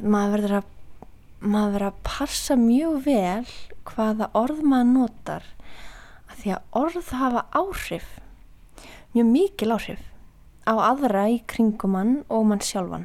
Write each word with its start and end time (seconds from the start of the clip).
maður 0.00 0.34
verður 0.38 0.56
að 0.60 0.70
maður 1.44 1.74
verður 1.74 1.86
að 1.90 2.02
passa 2.08 2.56
mjög 2.56 3.00
vel 3.04 3.48
hvaða 3.84 4.30
orð 4.38 4.62
maður 4.64 4.90
notar 4.94 5.48
af 6.30 6.38
því 6.40 6.54
að 6.56 6.78
orð 6.80 7.10
hafa 7.20 7.42
áhrif 7.52 8.06
mjög 9.14 9.28
mikil 9.30 9.74
áhrif 9.74 10.06
á 10.64 10.74
aðra 10.80 11.26
í 11.30 11.42
kringum 11.50 11.92
mann 11.94 12.14
og 12.32 12.46
mann 12.48 12.62
sjálfan. 12.64 13.04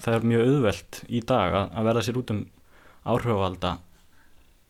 Það 0.00 0.16
er 0.16 0.26
mjög 0.30 0.46
auðvelt 0.46 1.00
í 1.10 1.20
dag 1.26 1.56
að, 1.58 1.66
að 1.76 1.88
verða 1.90 2.04
sér 2.06 2.20
út 2.20 2.32
um 2.32 2.44
áhrifvalda 3.10 3.72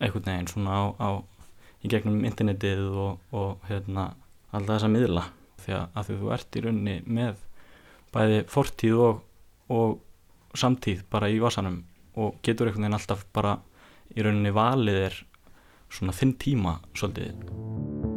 einhvern 0.01 0.27
veginn 0.27 0.51
svona 0.51 0.75
á, 0.75 0.83
á 0.99 1.09
í 1.85 1.91
gegnum 1.93 2.25
internetið 2.27 2.83
og, 2.91 3.21
og 3.37 3.69
hérna 3.69 4.11
alltaf 4.51 4.75
þessa 4.75 4.91
miðla. 4.91 5.27
Því 5.61 5.77
að, 5.77 5.87
að 5.95 6.09
því 6.09 6.19
þú 6.21 6.33
ert 6.35 6.57
í 6.57 6.65
rauninni 6.65 6.97
með 7.07 7.45
bæði 8.15 8.45
fortíð 8.51 9.03
og, 9.07 9.25
og 9.71 10.57
samtíð 10.59 11.05
bara 11.11 11.31
í 11.31 11.39
vasanum 11.43 11.83
og 12.21 12.41
getur 12.45 12.69
einhvern 12.71 12.89
veginn 12.89 12.99
alltaf 12.99 13.27
bara 13.35 13.59
í 14.17 14.25
rauninni 14.25 14.55
valið 14.55 15.03
er 15.07 15.21
svona 15.91 16.17
þinn 16.17 16.37
tíma 16.43 16.79
svolítið 16.95 18.09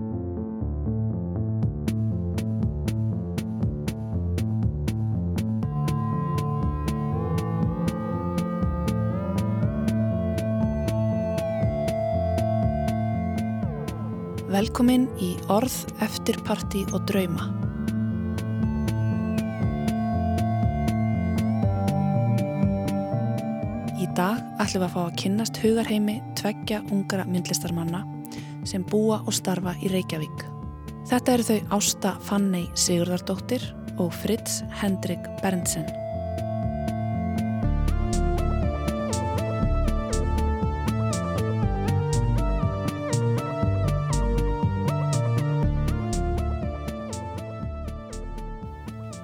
Velkomin 14.54 15.08
í 15.18 15.32
Orð, 15.50 15.74
Eftirparti 16.06 16.84
og 16.94 17.08
Drauma. 17.10 17.63
Dag 24.18 24.42
ætlum 24.62 24.84
við 24.84 24.88
að 24.88 24.94
fá 24.94 25.00
að 25.04 25.16
kynnast 25.22 25.60
hugarheimi 25.64 26.16
tveggja 26.38 26.82
ungra 26.94 27.24
myndlistarmanna 27.26 28.04
sem 28.68 28.84
búa 28.86 29.20
og 29.26 29.34
starfa 29.34 29.74
í 29.82 29.90
Reykjavík. 29.90 30.44
Þetta 31.10 31.34
eru 31.34 31.46
þau 31.48 31.74
Ásta 31.78 32.14
Fanney 32.28 32.68
Sigurðardóttir 32.78 33.66
og 33.98 34.14
Fritz 34.22 34.62
Hendrik 34.82 35.26
Berntsen. 35.42 35.90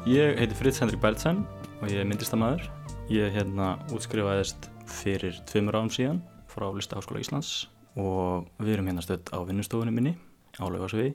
Ég 0.09 0.41
heiti 0.41 0.57
Fritz 0.57 0.81
Hendrik 0.81 1.01
Berntsen 1.03 1.45
og 1.79 1.87
ég 1.91 2.01
er 2.01 2.09
myndlistamæður. 2.09 2.65
Ég 3.09 3.31
hérna 3.33 3.75
útskrifaðist 3.93 4.68
fyrir 4.99 5.37
tveimur 5.47 5.77
án 5.79 5.89
síðan 5.93 6.19
frá 6.51 6.67
Listaháskóla 6.75 7.21
Íslands 7.23 7.69
og 7.99 8.49
við 8.59 8.73
erum 8.75 8.89
hérna 8.89 9.03
stödd 9.05 9.31
á 9.31 9.39
vinnustofunum 9.47 9.95
minni 9.95 10.13
á 10.59 10.67
Laugarsvegi, 10.67 11.13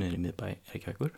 niður 0.00 0.16
í 0.16 0.20
miðbæ 0.24 0.46
Reykjavíkur. 0.72 1.12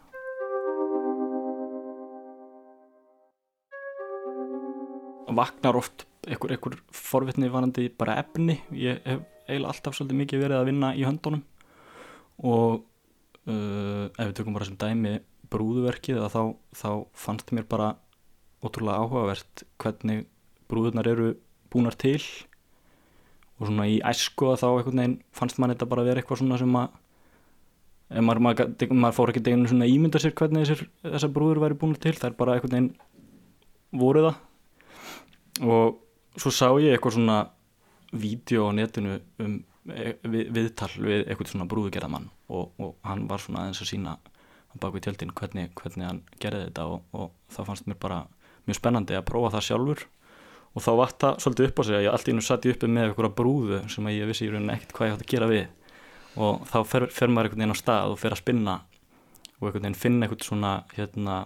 Vaknar 5.38 5.78
oft 5.78 6.08
einhver, 6.26 6.56
einhver 6.56 6.78
forvitni 6.90 7.50
varandi 7.52 7.86
bara 7.94 8.18
efni. 8.24 8.58
Ég 8.74 8.98
hef 9.06 9.22
eiginlega 9.46 9.70
alltaf 9.70 9.94
svolítið 9.94 10.22
mikið 10.24 10.44
verið 10.44 10.58
að 10.58 10.70
vinna 10.72 10.92
í 10.98 11.04
höndunum 11.06 11.44
og 12.42 12.80
uh, 13.46 14.06
ef 14.10 14.24
við 14.24 14.36
tökum 14.40 14.56
bara 14.58 14.66
sem 14.66 14.78
dæmi 14.80 15.18
brúðuverkið 15.48 16.24
þá, 16.32 16.42
þá 16.74 16.90
fannst 17.16 17.52
mér 17.54 17.68
bara 17.70 17.92
ótrúlega 18.64 19.04
áhugavert 19.04 19.68
hvernig 19.78 20.26
brúðurnar 20.68 21.08
eru 21.08 21.36
búnar 21.72 21.96
til 21.98 22.20
og 23.58 23.66
svona 23.66 23.88
í 23.90 23.98
æsku 24.06 24.54
þá 24.58 24.66
einhvern 24.70 25.02
veginn 25.02 25.20
fannst 25.34 25.58
mann 25.58 25.74
þetta 25.74 25.88
bara 25.90 26.04
að 26.04 26.10
vera 26.12 26.22
eitthvað 26.22 26.42
svona 26.42 26.58
sem 26.60 26.78
að 26.78 26.88
maður, 28.22 28.42
maður, 28.46 28.92
maður 28.94 29.16
fór 29.18 29.32
ekki 29.32 29.44
deginu 29.44 29.70
svona 29.70 29.88
ímynda 29.90 30.22
sér 30.22 30.34
hvernig 30.38 30.66
þessar, 30.66 30.90
þessar 31.04 31.32
brúður 31.34 31.62
væri 31.64 31.78
búnar 31.80 32.02
til 32.02 32.14
það 32.16 32.30
er 32.30 32.36
bara 32.38 32.56
einhvern 32.56 32.76
veginn 32.76 32.92
voru 33.98 34.24
það. 34.26 34.38
Og 35.66 36.38
svo 36.38 36.52
sá 36.54 36.68
ég 36.78 36.94
eitthvað 36.94 37.18
svona 37.18 37.38
vídeo 38.12 38.68
á 38.68 38.76
netinu 38.76 39.18
um 39.42 39.58
við, 39.88 40.48
viðtal 40.54 40.90
við 40.96 41.24
eitthvað 41.24 41.52
svona 41.52 41.68
brúðugerðamann 41.70 42.28
og, 42.52 42.72
og 42.80 42.96
hann 43.06 43.26
var 43.30 43.42
svona 43.42 43.64
aðeins 43.64 43.82
að 43.84 43.90
sína 43.92 44.16
bak 44.78 44.94
við 44.94 45.08
tjöldin 45.08 45.32
hvernig, 45.34 45.72
hvernig 45.74 46.06
hann 46.06 46.20
gerði 46.38 46.68
þetta 46.68 46.84
og, 46.92 47.06
og 47.16 47.32
það 47.50 47.70
fannst 47.70 47.88
mér 47.88 47.98
bara 48.00 48.18
mjög 48.68 48.78
spennandi 48.78 49.16
að 49.18 49.26
prófa 49.30 49.54
það 49.56 49.66
sjálfur 49.68 50.04
og 50.74 50.84
þá 50.84 50.90
vart 51.00 51.18
það 51.22 51.40
svolítið 51.42 51.68
upp 51.68 51.80
á 51.80 51.82
sig 51.88 51.98
að 51.98 52.04
ég 52.04 52.14
allt 52.14 52.28
í 52.28 52.36
nú 52.36 52.44
satt 52.44 52.68
ég 52.68 52.76
uppi 52.76 52.90
með 52.92 53.08
einhverja 53.08 53.36
brúðu 53.40 53.80
sem 53.92 54.08
ég 54.12 54.28
vissi 54.30 54.46
í 54.46 54.50
rauninni 54.52 54.74
ekkert 54.76 54.94
hvað 54.96 55.08
ég 55.08 55.14
hætti 55.16 55.26
að 55.26 55.32
gera 55.32 55.50
við. 55.50 55.66
Og 56.38 56.64
þá 56.70 56.78
fer, 56.86 57.06
fer 57.10 57.32
maður 57.32 57.48
einhvern 57.48 57.64
veginn 57.64 57.74
á 57.74 57.82
stað 57.82 58.14
og 58.14 58.20
fer 58.20 58.36
að 58.36 58.42
spinna 58.42 58.74
og 59.58 59.68
einhvern 59.68 59.86
veginn 59.88 59.98
finna 59.98 60.26
einhvern 60.26 60.46
svona 60.46 60.72
hérna 60.94 61.38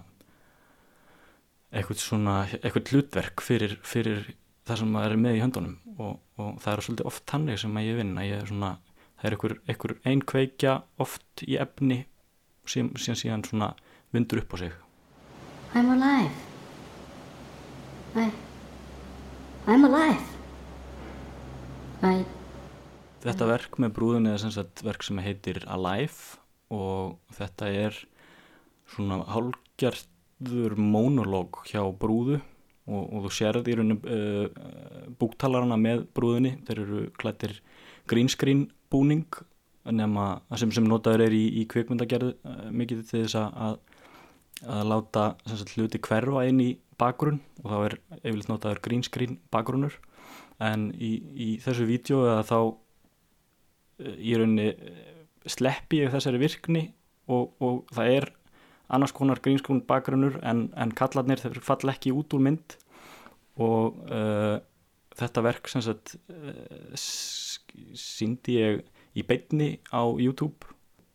einhvern 1.72 2.00
svona, 2.00 2.36
einhvern 2.60 2.88
hlutverk 2.90 3.42
fyrir, 3.44 3.78
fyrir 3.86 4.34
það 4.68 4.82
sem 4.82 4.92
maður 4.92 5.16
er 5.16 5.22
með 5.24 5.38
í 5.38 5.42
höndunum. 5.42 5.76
Og, 5.96 6.14
og 6.40 6.60
það 6.62 6.72
er 6.74 6.84
svolítið 6.86 7.10
oft 7.12 7.24
tannig 7.30 7.60
sem 7.62 7.80
ég 7.82 7.98
vinn 7.98 8.14
að 8.20 8.28
ég 8.28 8.42
er 8.42 8.50
svona, 8.50 8.72
það 9.20 9.28
er 9.28 9.36
einhver, 9.36 9.56
einhver 9.72 9.96
einkveikja 10.12 10.78
oft 11.02 11.44
í 11.46 11.58
efni 11.62 12.02
sem 12.68 12.92
síðan 12.98 13.44
svona 13.48 13.72
vindur 14.12 14.42
upp 14.42 14.54
á 14.54 14.56
sig. 14.60 14.72
I'm 15.74 15.88
alive. 15.88 16.30
I, 18.14 18.28
I'm 19.62 19.84
alive. 19.86 20.18
I, 22.02 22.24
Þetta 23.22 23.46
verk 23.46 23.76
með 23.78 23.92
brúðunni 23.94 24.32
er 24.32 24.40
sem 24.42 24.50
sagt 24.50 24.82
verk 24.82 25.04
sem 25.06 25.20
heitir 25.22 25.60
Alive 25.70 26.40
og 26.74 27.20
þetta 27.36 27.68
er 27.70 28.00
svona 28.90 29.20
hálgerður 29.30 30.74
mónológ 30.74 31.60
hjá 31.70 31.84
brúðu 31.94 32.40
og, 32.90 33.04
og 33.06 33.28
þú 33.28 33.32
sérð 33.36 33.70
í 33.70 33.78
rauninu 33.78 34.00
uh, 34.02 34.66
búktalarana 35.20 35.78
með 35.78 36.08
brúðunni. 36.10 36.56
Þeir 36.66 36.82
eru 36.82 37.06
klættir 37.22 37.60
green 38.10 38.32
screen 38.32 38.66
búning 38.90 39.30
nema 39.86 40.40
sem, 40.58 40.74
sem 40.74 40.90
notaður 40.90 41.28
er 41.28 41.38
í, 41.38 41.44
í 41.62 41.68
kvikmyndagerð 41.70 42.34
uh, 42.34 42.66
mikið 42.74 43.06
til 43.06 43.22
þess 43.28 43.38
að, 43.38 43.78
að 44.66 44.88
láta 44.90 45.28
sagt, 45.46 45.76
hluti 45.78 46.02
hverfa 46.02 46.48
inn 46.50 46.66
í 46.66 46.72
bakgrunn 47.02 47.42
og 47.62 47.68
þá 47.68 47.76
er 47.88 47.98
yfirleitt 48.22 48.50
notaður 48.50 48.82
green 48.86 49.04
screen 49.06 49.38
bakgrunnur. 49.54 49.98
En 50.62 50.90
í, 50.94 51.16
í 51.34 51.48
þessu 51.62 51.88
vídeo 51.88 52.22
eða 52.28 52.46
þá 52.46 52.58
uh, 52.62 54.14
í 54.16 54.36
rauninni 54.38 54.70
sleppi 55.50 56.04
ég 56.04 56.12
þessari 56.14 56.38
virkni 56.38 56.86
og, 57.26 57.50
og 57.62 57.82
það 57.94 58.16
er 58.16 58.28
annars 58.92 59.14
konar 59.16 59.40
green 59.42 59.58
screen 59.58 59.82
bakgrunnur 59.88 60.38
en, 60.46 60.68
en 60.78 60.92
kallarnir 60.94 61.40
þeir 61.42 61.62
falla 61.64 61.96
ekki 61.96 62.14
út 62.14 62.36
úr 62.36 62.44
mynd. 62.46 62.76
Og 63.60 63.98
uh, 64.08 64.58
þetta 65.18 65.44
verk 65.44 65.68
sem 65.68 65.82
sagt 65.84 66.14
síndi 66.96 68.58
ég 68.60 68.84
í 69.18 69.24
beinni 69.26 69.74
á 69.92 70.02
YouTube. 70.08 70.70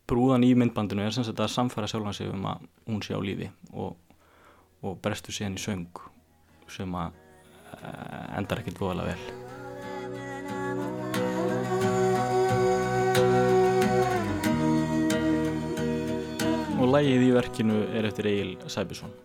Brúðan 0.08 0.46
í 0.48 0.54
myndbandinu 0.56 1.04
er 1.04 1.16
sem 1.16 1.26
sagt 1.28 1.42
að 1.44 1.52
samfæra 1.52 1.90
sjálfan 1.92 2.16
sig 2.16 2.30
um 2.32 2.46
að 2.48 2.68
hún 2.88 3.02
sé 3.04 3.18
á 3.18 3.20
lífi 3.20 3.50
og, 3.74 3.98
og 4.86 5.00
brestur 5.02 5.34
síðan 5.36 5.58
í 5.58 5.62
söng 5.62 6.02
sem 6.72 6.96
að 7.00 7.14
uh, 7.14 8.38
endar 8.38 8.62
ekkert 8.62 8.82
voðalega 8.82 9.14
vel. 9.14 9.24
Og 16.78 16.92
lægið 16.94 17.24
í 17.26 17.32
verkinu 17.34 17.80
er 17.98 18.06
eftir 18.12 18.30
Egil 18.30 18.54
Sæbjörnsson 18.70 19.16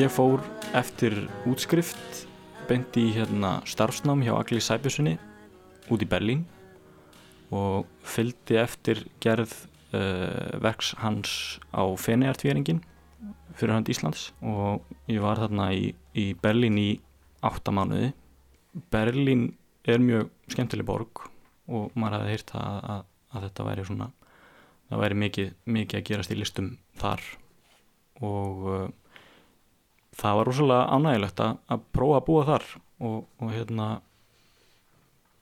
Ég 0.00 0.08
fór 0.08 0.40
eftir 0.72 1.12
útskrift 1.44 2.22
beint 2.64 2.94
í 2.96 3.10
hérna 3.12 3.58
starfsnám 3.68 4.22
hjá 4.24 4.30
Agli 4.32 4.56
Sæbjörnssoni 4.64 5.18
út 5.92 6.00
í 6.00 6.06
Berlín 6.08 6.46
og 7.52 7.88
fylgdi 8.08 8.56
eftir 8.62 9.02
gerð 9.20 9.52
uh, 9.92 10.56
verks 10.62 10.94
hans 11.02 11.34
á 11.76 11.84
Feneyartvíringin 12.00 12.80
fyrir 13.58 13.74
hand 13.74 13.90
Íslands 13.92 14.30
og 14.40 14.86
ég 15.10 15.20
var 15.20 15.42
þarna 15.42 15.68
í, 15.76 15.90
í 16.16 16.30
Berlín 16.32 16.80
í 16.80 16.88
átta 17.44 17.74
mánuði. 17.74 18.14
Berlín 18.88 19.50
er 19.84 20.00
mjög 20.00 20.30
skemmtileg 20.54 20.88
borg 20.88 21.26
og 21.68 21.92
maður 21.92 22.22
hefði 22.22 22.38
heyrt 22.38 22.54
að, 22.56 22.80
að, 22.94 23.04
að 23.34 23.46
þetta 23.50 23.68
væri 23.68 23.86
svona 23.90 24.08
það 24.88 25.04
væri 25.04 25.20
mikið, 25.26 25.52
mikið 25.76 26.00
að 26.00 26.08
gerast 26.08 26.32
í 26.32 26.40
listum 26.40 26.72
þar 27.02 27.26
og 28.24 28.64
uh, 28.64 28.88
það 30.20 30.38
var 30.38 30.48
rosalega 30.50 30.96
ánægilegt 30.96 31.42
að, 31.44 31.58
að 31.72 31.82
prófa 31.96 32.20
að 32.20 32.26
búa 32.28 32.46
þar 32.48 32.68
og, 33.00 33.18
og 33.40 33.52
hérna 33.54 33.88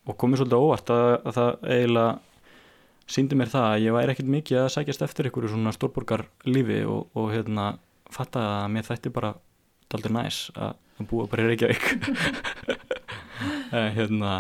og 0.09 0.17
komið 0.17 0.43
svolítið 0.43 0.65
óvart 0.65 0.93
að, 0.95 1.11
að 1.19 1.39
það 1.39 1.51
eiginlega 1.69 2.13
síndi 3.09 3.39
mér 3.41 3.53
það 3.53 3.67
að 3.69 3.83
ég 3.85 3.97
væri 3.97 4.15
ekkert 4.15 4.33
mikið 4.33 4.61
að 4.63 4.73
sækjast 4.75 5.05
eftir 5.07 5.29
ykkur 5.31 5.49
svona 5.49 5.73
stórborgar 5.77 6.27
lífi 6.49 6.81
og, 6.89 7.09
og 7.17 7.31
hérna 7.33 7.71
fatta 8.13 8.45
að 8.63 8.73
mér 8.75 8.89
þætti 8.89 9.13
bara 9.13 9.35
daldur 9.89 10.15
næs 10.17 10.41
að, 10.57 10.75
að 11.01 11.09
búa 11.11 11.29
bara 11.31 11.45
í 11.45 11.53
Reykjavík. 11.53 11.87
Hérna 13.97 14.33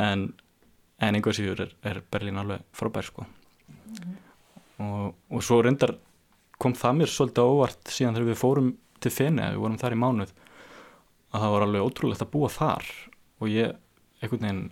en, 0.00 0.26
en 1.00 1.16
einhver 1.16 1.36
síður 1.36 1.66
er, 1.66 1.72
er 1.88 2.02
Berlín 2.12 2.40
alveg 2.40 2.64
frábær 2.76 3.08
sko. 3.08 3.26
Og, 4.82 5.12
og 5.32 5.44
svo 5.44 5.62
reyndar 5.64 5.94
kom 6.60 6.74
það 6.76 6.98
mér 7.00 7.12
svolítið 7.12 7.52
óvart 7.52 7.92
síðan 7.92 8.16
þegar 8.16 8.30
við 8.32 8.40
fórum 8.40 8.72
til 9.02 9.12
Fene, 9.12 9.50
við 9.52 9.62
vorum 9.62 9.78
þar 9.80 9.96
í 9.96 10.00
mánuð 10.00 10.32
að 11.32 11.42
það 11.42 11.52
var 11.54 11.66
alveg 11.66 11.86
ótrúlegt 11.86 12.24
að 12.24 12.32
búa 12.32 12.50
þar. 12.52 12.90
Og 13.42 13.52
ég 13.52 13.76
einhvern 14.22 14.46
veginn 14.46 14.64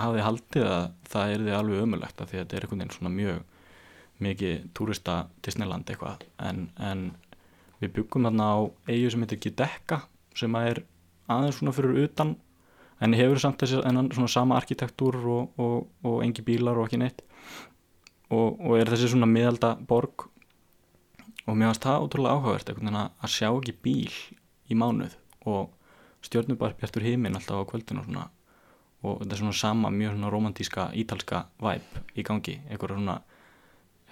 hafði 0.00 0.26
haldið 0.26 0.66
að 0.66 0.84
það 1.12 1.32
er 1.32 1.44
því 1.44 1.56
alveg 1.56 1.84
ömulegt 1.84 2.20
að 2.20 2.30
því 2.30 2.38
að 2.38 2.44
þetta 2.44 2.56
er 2.56 2.66
einhvern 2.66 2.82
veginn 2.82 2.94
svona 2.96 3.14
mjög 3.14 3.40
mikið 4.20 4.68
túrista 4.76 5.16
Disneyland 5.44 5.90
eitthvað. 5.90 6.24
En, 6.42 6.68
en 6.76 7.04
við 7.80 7.94
byggum 7.98 8.28
þarna 8.28 8.48
á 8.52 8.58
eigu 8.90 9.10
sem 9.12 9.24
heitir 9.24 9.42
Gidekka 9.46 10.02
sem 10.36 10.56
er 10.60 10.82
aðeins 11.30 11.60
svona 11.60 11.74
fyrir 11.76 12.04
utan 12.04 12.34
en 13.00 13.16
hefur 13.16 13.40
samt 13.40 13.62
þessi 13.62 13.80
svona 13.80 14.28
sama 14.28 14.58
arkitektúr 14.60 15.16
og, 15.22 15.60
og, 15.60 15.86
og 16.04 16.20
engi 16.24 16.44
bílar 16.44 16.78
og 16.78 16.88
ekki 16.88 17.00
neitt. 17.00 17.22
Og, 18.30 18.60
og 18.60 18.76
er 18.76 18.90
þessi 18.92 19.10
svona 19.14 19.28
miðalda 19.30 19.74
borg 19.88 20.28
og 21.50 21.56
mér 21.58 21.72
finnst 21.72 21.86
það 21.86 22.04
ótrúlega 22.04 22.36
áhugavert 22.36 22.68
að 22.70 23.32
sjá 23.34 23.48
ekki 23.50 23.74
bíl 23.82 24.18
í 24.70 24.76
mánuð. 24.78 25.16
Og 25.50 25.72
stjórnubarbjartur 26.22 27.02
heiminn 27.02 27.34
alltaf 27.34 27.64
á 27.64 27.70
kvöldinu 27.70 28.04
og 28.04 28.06
svona 28.06 28.28
og 29.00 29.22
þetta 29.22 29.34
er 29.34 29.40
svona 29.40 29.56
sama 29.56 29.90
mjög 29.90 30.14
svona 30.14 30.30
romantíska 30.30 30.86
ítalska 31.02 31.44
væp 31.64 32.00
í 32.14 32.24
gangi. 32.26 32.58
Einhverja 32.68 33.00
svona 33.00 33.18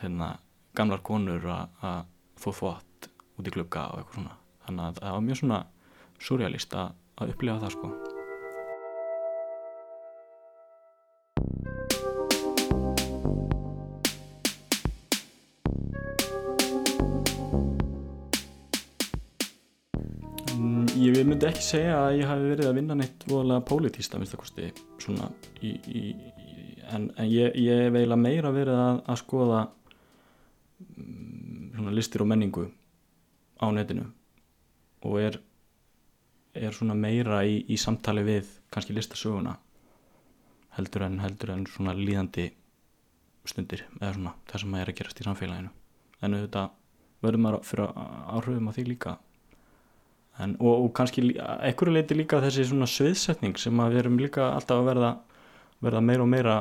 hérna, 0.03 0.31
gamlar 0.75 1.05
konur 1.05 1.45
að 1.53 2.05
þó 2.41 2.51
þvott 2.51 3.11
út 3.39 3.51
í 3.51 3.55
klukka 3.55 3.89
og 3.93 4.03
eitthvað 4.03 4.21
svona. 4.23 4.37
Þannig 4.67 4.87
að 4.89 5.03
það 5.03 5.19
var 5.19 5.27
mjög 5.29 5.43
svona 5.43 5.65
surrealist 6.19 6.79
að 6.79 7.35
upplifa 7.35 7.61
það 7.63 7.77
sko 7.77 8.08
myndi 21.49 21.57
ekki 21.57 21.65
segja 21.65 21.97
að 21.97 22.19
ég 22.19 22.29
hafi 22.29 22.49
verið 22.51 22.67
að 22.69 22.75
vinna 22.77 22.95
neitt 22.99 23.25
voðalega 23.25 23.65
pólitísta 23.65 24.19
kosti 24.37 24.67
svona 25.01 25.29
í, 25.65 25.71
í, 25.89 26.01
en, 26.93 27.09
en 27.17 27.25
ég, 27.25 27.55
ég 27.57 27.87
hef 27.87 27.95
eiginlega 27.95 28.21
meira 28.21 28.51
verið 28.53 28.77
að, 28.77 28.99
að 29.09 29.19
skoða 29.23 29.61
mm, 30.99 31.71
svona 31.73 31.95
listir 31.97 32.21
og 32.21 32.29
menningu 32.29 32.67
á 33.65 33.67
netinu 33.73 34.05
og 35.09 35.17
er, 35.23 35.39
er 36.53 36.77
meira 37.01 37.41
í, 37.47 37.63
í 37.65 37.79
samtali 37.81 38.27
við 38.27 38.51
kannski 38.69 38.93
listasöguna 38.93 39.57
heldur 40.77 41.07
en 41.07 41.21
heldur 41.23 41.55
en 41.55 41.65
líðandi 41.97 42.51
stundir 43.49 43.87
eða 44.03 44.13
svona 44.19 44.35
það 44.51 44.67
sem 44.67 44.77
er 44.77 44.93
að 44.93 44.99
gerast 45.01 45.23
í 45.23 45.25
samfélaginu. 45.25 45.73
En 46.21 46.35
auðvitað 46.35 46.77
verður 47.25 47.43
maður 47.47 47.65
fyrir 47.65 47.97
áhrifum 48.37 48.69
á 48.69 48.73
því 48.77 48.85
líka 48.91 49.17
En, 50.39 50.55
og, 50.63 50.85
og 50.85 50.91
kannski 50.95 51.33
ekkur 51.67 51.91
leiti 51.91 52.15
líka 52.15 52.39
þessi 52.43 52.69
svona 52.69 52.87
sviðsetning 52.91 53.59
sem 53.59 53.81
við 53.81 54.05
erum 54.05 54.21
líka 54.21 54.53
alltaf 54.55 54.83
að 54.83 54.91
verða, 54.93 55.11
verða 55.83 56.03
meira 56.05 56.25
og 56.25 56.31
meira 56.31 56.59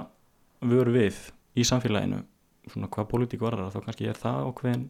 vör 0.65 0.89
við 0.93 1.19
í 1.57 1.65
samfélaginu. 1.67 2.23
Svona 2.71 2.89
hvað 2.91 3.09
politík 3.11 3.43
varðar 3.45 3.69
þá 3.73 3.83
kannski 3.85 4.09
er 4.09 4.17
það 4.17 4.49
ákveðin, 4.49 4.87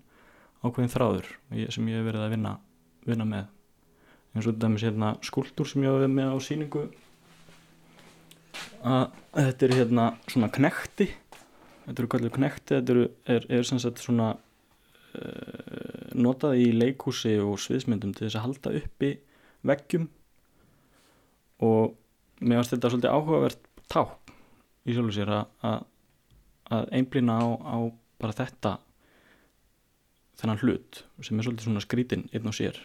ákveðin 0.63 0.93
þráður 0.93 1.27
sem 1.73 1.91
ég 1.91 1.99
hef 1.99 2.07
verið 2.07 2.23
að 2.23 2.33
vinna, 2.37 2.53
vinna 3.07 3.27
með. 3.27 3.51
Eins 4.33 4.47
og 4.47 4.55
þetta 4.55 4.71
með 4.71 4.83
sérna 4.85 5.11
skuldur 5.25 5.69
sem 5.69 5.83
ég 5.83 5.91
hef 5.91 5.99
verið 5.99 6.15
með 6.15 6.31
á 6.31 6.37
síningu 6.47 6.87
að 8.87 9.05
þetta 9.35 9.67
er 9.67 9.77
hérna 9.81 10.09
svona 10.31 10.51
knekti. 10.53 11.11
Þetta 11.87 12.01
eru 12.01 12.11
kallið 12.15 12.35
knekti 12.35 12.75
þetta 12.75 12.95
eru, 12.95 13.05
er, 13.35 13.47
er 13.59 13.67
sem 13.67 13.79
sagt 13.83 14.01
svona 14.03 14.33
uh, 14.35 15.96
notað 16.17 16.61
í 16.61 16.71
leikúsi 16.75 17.35
og 17.43 17.59
sviðsmyndum 17.61 18.13
til 18.15 18.27
þess 18.27 18.39
að 18.39 18.45
halda 18.47 18.73
uppi 18.81 19.11
veggjum. 19.67 20.07
Og 21.65 21.93
mér 22.41 22.61
finnst 22.61 22.75
þetta 22.75 22.91
svolítið 22.93 23.13
áhugavert 23.13 23.69
ták 23.91 24.33
í 24.87 24.95
sjálfu 24.95 25.15
sér 25.15 25.31
að 25.37 25.85
að 26.73 26.91
einblýna 26.97 27.39
á, 27.39 27.45
á 27.63 27.77
bara 28.19 28.35
þetta 28.35 28.77
þennan 30.37 30.61
hlut 30.61 31.01
sem 31.23 31.39
er 31.39 31.47
svolítið 31.47 31.67
svona 31.67 31.83
skrítin 31.83 32.27
einn 32.35 32.49
og 32.49 32.55
sér. 32.57 32.79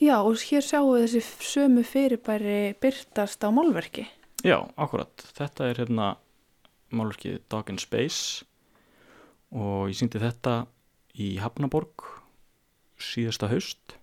Já 0.00 0.16
og 0.20 0.40
hér 0.40 0.64
sjáum 0.64 0.94
við 0.94 1.06
þessi 1.06 1.48
sömu 1.50 1.84
fyrirbæri 1.84 2.74
byrtast 2.80 3.44
á 3.44 3.48
málverki. 3.52 4.06
Já, 4.40 4.56
akkurat, 4.80 5.12
þetta 5.36 5.68
er 5.68 5.80
hérna 5.82 6.14
málverkið 6.96 7.42
Dog 7.52 7.68
in 7.72 7.80
Space. 7.80 8.46
Og 9.52 9.90
ég 9.90 9.98
syngdi 9.98 10.22
þetta 10.22 10.62
í 11.18 11.36
Hafnaborg 11.42 12.06
síðasta 13.00 13.48
haust. 13.50 13.96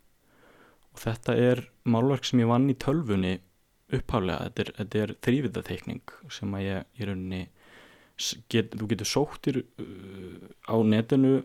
Og 0.94 1.04
þetta 1.04 1.36
er 1.38 1.64
málverk 1.88 2.26
sem 2.28 2.42
ég 2.42 2.50
vann 2.50 2.70
í 2.72 2.78
tölfunni 2.80 3.38
upphálega, 3.94 4.50
þetta 4.50 4.64
er, 4.64 4.72
þetta 4.80 5.04
er 5.04 5.14
þrýviðateikning 5.28 6.16
sem 6.34 6.56
að 6.58 6.66
ég 6.66 6.98
í 6.98 7.08
rauninni 7.08 7.44
get, 8.52 8.74
þú 8.74 8.90
getur 8.92 9.08
sóttir 9.08 9.62
uh, 9.64 10.48
á 10.68 10.76
netinu 10.84 11.38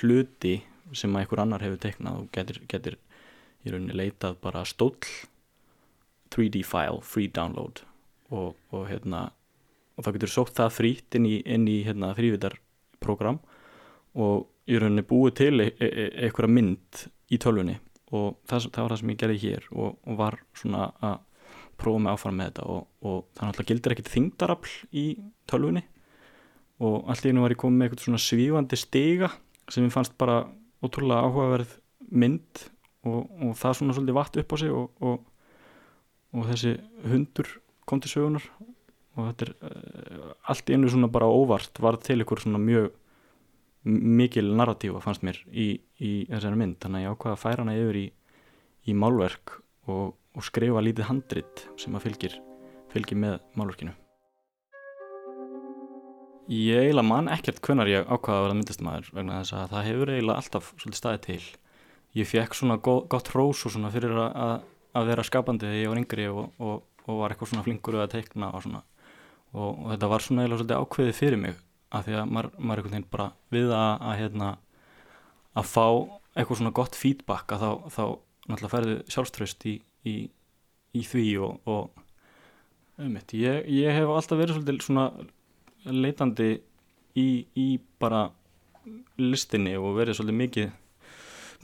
hluti 0.00 0.58
sem 0.92 1.14
að 1.14 1.22
einhver 1.22 1.42
annar 1.44 1.64
hefur 1.64 1.80
teiknað 1.80 2.18
og 2.20 2.32
getur, 2.34 2.60
getur 2.68 2.98
í 3.64 3.72
rauninni 3.72 3.96
leitað 3.96 4.40
bara 4.42 4.66
stóll 4.68 4.98
3D 6.30 6.62
file, 6.66 7.00
free 7.02 7.30
download. 7.30 7.82
Og, 8.30 8.54
og 8.70 8.84
hérna 8.86 9.30
og 9.96 10.04
þá 10.06 10.12
getur 10.14 10.30
sótt 10.32 10.58
það 10.58 10.76
frýtt 10.76 11.16
inn 11.18 11.26
í, 11.26 11.40
í 11.42 11.78
hérna, 11.86 12.12
þrýviðarprogram 12.16 13.40
og 14.14 14.48
í 14.70 14.78
rauninni 14.78 15.06
búið 15.06 15.36
til 15.40 15.54
e 15.64 15.68
e 15.78 15.88
e 15.88 16.06
einhverja 16.26 16.50
mynd 16.50 17.04
í 17.30 17.38
tölvunni. 17.38 17.76
Og 18.10 18.40
það, 18.48 18.70
það 18.74 18.82
var 18.82 18.92
það 18.92 19.00
sem 19.00 19.12
ég 19.12 19.20
gerði 19.20 19.42
hér 19.44 19.68
og, 19.70 19.98
og 20.06 20.18
var 20.18 20.38
svona 20.54 20.90
að 21.00 21.18
prófa 21.80 22.02
mig 22.02 22.12
áfram 22.12 22.36
með 22.38 22.50
þetta. 22.50 22.66
Og, 22.74 22.88
og 23.06 23.20
það 23.36 23.46
náttúrulega 23.46 23.70
gildir 23.70 23.94
ekkit 23.94 24.12
þingdarafl 24.14 24.74
í 24.90 25.06
tölvunni. 25.50 25.84
Og 26.80 27.10
allt 27.12 27.24
í 27.24 27.30
hennu 27.30 27.44
var 27.44 27.54
ég 27.54 27.60
komið 27.60 27.78
með 27.78 27.88
eitthvað 27.88 28.06
svona 28.06 28.24
svífandi 28.24 28.80
stiga 28.80 29.30
sem 29.70 29.86
ég 29.86 29.94
fannst 29.94 30.16
bara 30.18 30.42
ótrúlega 30.82 31.26
áhugaverð 31.28 31.76
mynd. 32.10 32.66
Og, 33.06 33.24
og 33.40 33.56
það 33.56 33.76
svona 33.78 33.96
svolítið 33.96 34.18
vatt 34.18 34.40
upp 34.42 34.52
á 34.52 34.56
sig 34.60 34.74
og 36.30 36.46
þessi 36.46 36.76
hundur 37.10 37.48
kom 37.88 38.02
til 38.02 38.12
sögunar 38.12 38.44
og 39.18 39.30
þetta 39.30 39.46
er 39.46 39.52
uh, 39.66 40.32
allt 40.50 40.70
í 40.70 40.76
hennu 40.76 40.90
svona 40.90 41.10
bara 41.12 41.28
óvart 41.30 41.80
var 41.82 41.98
til 42.02 42.20
ykkur 42.22 42.44
svona 42.44 42.60
mjög 42.62 42.90
mikil 43.84 44.50
narratífa 44.56 45.00
fannst 45.00 45.24
mér 45.24 45.38
í, 45.48 45.72
í 46.00 46.12
þessari 46.28 46.58
mynd. 46.60 46.78
Þannig 46.82 47.00
að 47.00 47.06
ég 47.06 47.14
ákvaða 47.14 47.36
að 47.36 47.42
færa 47.44 47.64
hana 47.64 47.76
yfir 47.78 47.98
í, 48.00 48.06
í 48.90 48.96
málverk 48.96 49.56
og, 49.88 50.12
og 50.36 50.46
skrifa 50.46 50.82
lítið 50.84 51.08
handrit 51.08 51.64
sem 51.80 51.96
að 51.96 52.06
fylgir, 52.08 52.36
fylgir 52.92 53.20
með 53.20 53.38
málverkinu. 53.58 53.94
Ég 56.50 56.82
eiginlega 56.82 57.06
man 57.06 57.30
ekkert 57.30 57.60
hvernar 57.62 57.88
ég 57.88 58.08
ákvaða 58.10 58.36
að 58.40 58.44
vera 58.48 58.58
myndistamæður 58.58 59.10
vegna 59.14 59.38
þess 59.38 59.54
að 59.54 59.72
það 59.72 59.84
hefur 59.86 60.10
eiginlega 60.10 60.42
alltaf 60.42 60.70
svolítið 60.74 61.00
staðið 61.00 61.24
til. 61.28 61.42
Ég 62.18 62.26
fekk 62.26 62.56
svona 62.58 62.76
gott, 62.82 63.06
gott 63.12 63.30
rós 63.36 63.64
og 63.68 63.74
svona 63.76 63.92
fyrir 63.94 64.16
að, 64.18 64.64
að 64.98 65.10
vera 65.12 65.24
skapandi 65.28 65.68
þegar 65.68 65.78
ég 65.78 65.92
var 65.92 66.00
yngri 66.00 66.26
og, 66.32 66.48
og, 66.58 66.80
og 67.06 67.20
var 67.20 67.32
eitthvað 67.32 67.52
svona 67.52 67.66
flinkur 67.68 68.00
að 68.02 68.16
teikna 68.16 68.50
og 68.50 68.64
svona. 68.66 68.82
Og 69.54 69.92
þetta 69.92 70.10
var 70.10 70.26
svona 70.26 70.42
eiginlega 70.42 70.64
svolítið 70.64 70.82
ákveðið 70.82 71.20
fyrir 71.20 71.42
mig 71.44 71.60
af 71.90 72.06
því 72.06 72.16
að 72.16 72.32
maður, 72.34 72.50
maður 72.58 72.72
er 72.72 72.82
einhvern 72.82 72.96
veginn 72.96 73.12
bara 73.12 73.28
við 73.54 73.72
að, 73.74 73.92
að, 73.98 74.16
hérna, 74.20 74.50
að 75.58 75.70
fá 75.70 75.86
eitthvað 76.34 76.60
svona 76.60 76.76
gott 76.78 76.98
feedback 76.98 77.54
að 77.54 77.64
þá, 77.64 77.70
þá 77.96 78.04
náttúrulega 78.50 78.74
færðu 78.74 78.96
sjálfströst 79.10 79.66
í, 79.66 79.76
í, 80.06 80.16
í 80.96 81.04
því 81.06 81.26
og, 81.46 81.70
og 81.70 83.00
um 83.00 83.14
mitt, 83.14 83.34
ég, 83.34 83.64
ég 83.70 83.96
hef 83.96 84.12
alltaf 84.12 84.38
verið 84.40 84.58
svolítið 84.58 84.84
svona 84.84 85.06
leitandi 85.90 86.50
í, 87.18 87.28
í 87.56 87.68
bara 88.00 88.28
listinni 89.20 89.74
og 89.78 89.96
verið 89.98 90.18
svolítið 90.18 90.40
mikið 90.44 90.76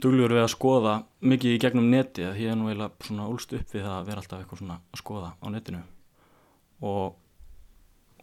duglegur 0.03 0.35
við 0.37 0.45
að 0.45 0.53
skoða 0.53 0.95
mikið 1.25 1.55
í 1.55 1.61
gegnum 1.61 1.87
neti 1.93 2.27
að 2.27 2.41
ég 2.43 2.53
er 2.53 2.59
nú 2.59 2.69
eiginlega 2.69 3.07
svona 3.09 3.29
úlst 3.33 3.55
upp 3.57 3.71
við 3.73 3.87
að 3.89 4.09
vera 4.11 4.23
alltaf 4.23 4.43
eitthvað 4.43 4.61
svona 4.61 4.81
að 4.81 5.01
skoða 5.01 5.31
á 5.41 5.47
netinu. 5.53 5.81
Og, 6.85 7.15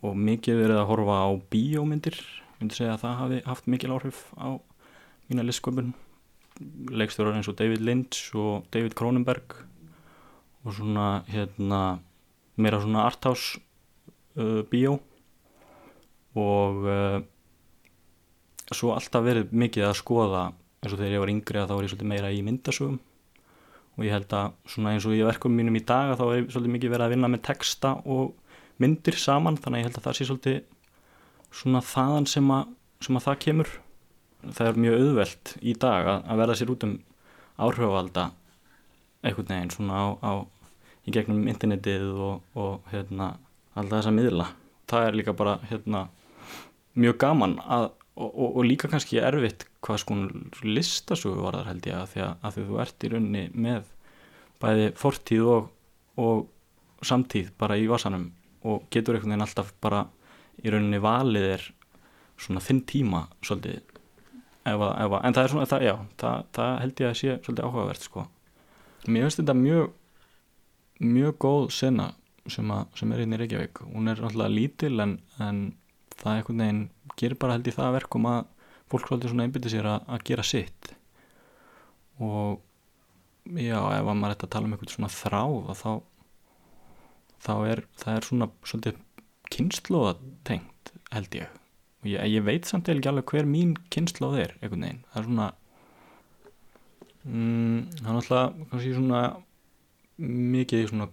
og 0.03 0.15
mikið 0.19 0.59
verið 0.65 0.79
að 0.81 0.89
horfa 0.89 1.19
á 1.23 1.29
bíómyndir. 1.53 2.17
Ég 2.19 2.63
myndi 2.63 2.77
segja 2.77 2.95
að 2.97 3.03
það 3.05 3.19
hafi 3.21 3.41
haft 3.47 3.69
mikil 3.71 3.93
áhrif 3.95 4.23
á 4.35 4.59
mína 5.29 5.45
listsköpun. 5.47 5.93
Leikstjórar 6.93 7.37
eins 7.37 7.49
og 7.49 7.57
David 7.59 7.83
Lynch 7.83 8.35
og 8.37 8.67
David 8.73 8.95
Cronenberg 8.99 9.55
og 10.63 10.75
svona 10.75 11.23
hérna 11.31 11.99
meira 12.59 12.81
svona 12.83 13.07
arthouse 13.07 13.61
uh, 14.37 14.61
bíó. 14.69 14.99
Og 16.35 16.83
uh, 16.83 17.23
svo 18.73 18.93
alltaf 18.95 19.23
verið 19.25 19.55
mikið 19.55 19.87
að 19.87 19.97
skoða 20.01 20.43
eins 20.83 20.93
og 20.93 20.99
þegar 20.99 21.15
ég 21.15 21.23
var 21.23 21.31
yngri 21.33 21.61
að 21.61 21.67
þá 21.69 21.75
var 21.77 21.85
ég 21.85 21.93
svolítið 21.93 22.11
meira 22.11 22.31
í 22.35 22.43
myndasögum. 22.45 22.99
Og 23.93 24.07
ég 24.07 24.15
held 24.15 24.31
að 24.35 24.55
svona 24.67 24.93
eins 24.93 25.05
og 25.07 25.15
í 25.15 25.23
verkum 25.23 25.53
mínum 25.55 25.77
í 25.79 25.83
dag 25.85 26.15
þá 26.17 26.23
er 26.27 26.37
ég 26.41 26.47
svolítið 26.51 26.75
mikið 26.75 26.95
verið 26.95 27.07
að 27.07 27.15
vinna 27.15 27.29
með 27.31 27.45
texta 27.47 27.97
og 28.03 28.33
myndir 28.81 29.17
saman 29.19 29.57
þannig 29.59 29.79
að 29.79 29.83
ég 29.83 29.89
held 29.89 29.99
að 29.99 30.07
það 30.07 30.17
sé 30.17 30.27
svolítið 30.29 30.59
svona 31.53 31.81
þaðan 31.85 32.29
sem 32.29 32.53
að, 32.53 32.71
sem 33.05 33.19
að 33.19 33.25
það 33.27 33.41
kemur. 33.45 33.73
Það 34.43 34.69
er 34.69 34.79
mjög 34.83 35.01
auðvelt 35.01 35.53
í 35.61 35.75
dag 35.79 36.09
að, 36.13 36.23
að 36.27 36.41
verða 36.41 36.57
sér 36.59 36.73
út 36.73 36.87
um 36.87 36.95
áhrifvalda 37.63 38.25
einhvern 39.23 39.51
veginn 39.53 39.71
svona 39.71 40.01
á, 40.03 40.05
á 40.19 40.31
í 41.07 41.13
gegnum 41.15 41.47
internetið 41.51 42.09
og, 42.17 42.41
og 42.59 42.91
hérna 42.91 43.35
alltaf 43.73 43.99
þessa 43.99 44.15
miðla. 44.15 44.49
Það 44.89 45.07
er 45.07 45.19
líka 45.19 45.35
bara 45.37 45.57
hérna 45.69 46.07
mjög 46.99 47.19
gaman 47.23 47.57
að 47.63 47.91
og, 48.15 48.29
og, 48.29 48.57
og 48.57 48.65
líka 48.67 48.89
kannski 48.91 49.21
erfitt 49.21 49.65
hvað 49.83 50.01
sko 50.03 50.17
listasögu 50.65 51.41
var 51.43 51.57
þar 51.59 51.71
held 51.71 51.87
ég 51.89 51.97
að 51.97 52.11
því 52.11 52.23
að, 52.25 52.33
að 52.41 52.55
því 52.55 52.65
þú 52.67 52.79
ert 52.83 53.05
í 53.05 53.11
rauninni 53.13 53.43
með 53.65 53.89
bæði 54.63 54.87
fortíð 54.99 55.49
og 56.23 56.43
samtíð 57.03 57.51
bara 57.59 57.79
í 57.79 57.87
vasanum 57.89 58.29
og 58.63 58.85
getur 58.93 59.17
einhvern 59.17 59.33
veginn 59.33 59.45
alltaf 59.45 59.73
bara 59.83 60.05
í 60.63 60.71
rauninni 60.71 61.01
valið 61.03 61.49
er 61.55 61.65
svona 62.39 62.63
þinn 62.63 62.83
tíma 62.89 63.25
svolítið. 63.43 63.81
Ef 64.63 64.79
að, 64.79 64.93
ef 65.03 65.11
að, 65.11 65.19
en 65.19 65.35
það 65.35 65.43
er 65.43 65.51
svona, 65.51 65.67
það, 65.69 65.85
já, 65.87 65.95
það, 66.21 66.47
það 66.55 66.73
held 66.83 67.03
ég 67.03 67.09
að 67.09 67.19
sé 67.19 67.35
svolítið 67.43 67.67
áhugavert 67.67 68.07
sko. 68.07 68.25
Mér 69.03 69.25
finnst 69.25 69.41
þetta 69.41 69.55
mjög 69.59 69.91
mjög 71.03 71.37
góð 71.41 71.69
sena 71.75 72.09
sem, 72.47 72.69
að, 72.71 72.91
sem 72.99 73.11
er 73.11 73.23
hérna 73.23 73.37
í 73.37 73.41
Reykjavík. 73.43 73.83
Hún 73.93 74.11
er 74.11 74.21
alltaf 74.23 74.51
lítil 74.51 74.95
en, 75.03 75.17
en 75.43 75.63
það 76.15 76.29
er 76.31 76.41
einhvern 76.41 76.63
veginn 76.63 76.83
gerir 77.19 77.39
bara 77.39 77.57
held 77.57 77.69
í 77.69 77.75
það 77.75 77.95
verkum 77.97 78.29
að 78.29 78.41
fólk 78.91 79.09
svolítið 79.09 79.33
svona 79.33 79.47
einbyrði 79.47 79.73
sér 79.73 79.89
að, 79.89 80.07
að 80.15 80.25
gera 80.29 80.45
sitt. 80.47 80.93
Og 82.23 82.61
já, 83.57 83.79
ef 83.79 84.09
maður 84.09 84.35
ætti 84.35 84.47
að 84.47 84.53
tala 84.55 84.69
um 84.69 84.75
eitthvað 84.75 84.95
svona 84.95 85.13
þráð 85.13 85.71
þá 85.79 85.91
þá 87.43 87.53
er 87.71 87.83
það 87.99 88.19
er 88.19 88.29
svona 88.29 88.49
svolítið 88.63 89.01
kynnslóðatengt 89.53 90.93
held 91.13 91.35
ég. 91.37 91.59
Og 92.03 92.09
ég, 92.11 92.23
ég 92.33 92.45
veit 92.47 92.67
samt 92.67 92.89
eða 92.89 93.01
ekki 93.01 93.11
alveg 93.11 93.33
hver 93.33 93.49
mín 93.49 93.75
kynnslóð 93.93 94.39
er 94.41 94.55
einhvern 94.61 94.87
veginn, 94.87 95.03
það 95.11 95.21
er 95.21 95.27
svona 95.29 95.49
mm, 97.23 97.77
það 97.99 98.09
er 98.09 98.17
alltaf 98.21 98.57
kannski 98.71 98.95
svona 98.97 99.21
mikið 100.23 100.89
svona 100.91 101.09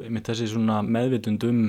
með 0.00 0.26
þessi 0.30 0.50
svona 0.50 0.80
meðvitund 0.86 1.46
um 1.48 1.62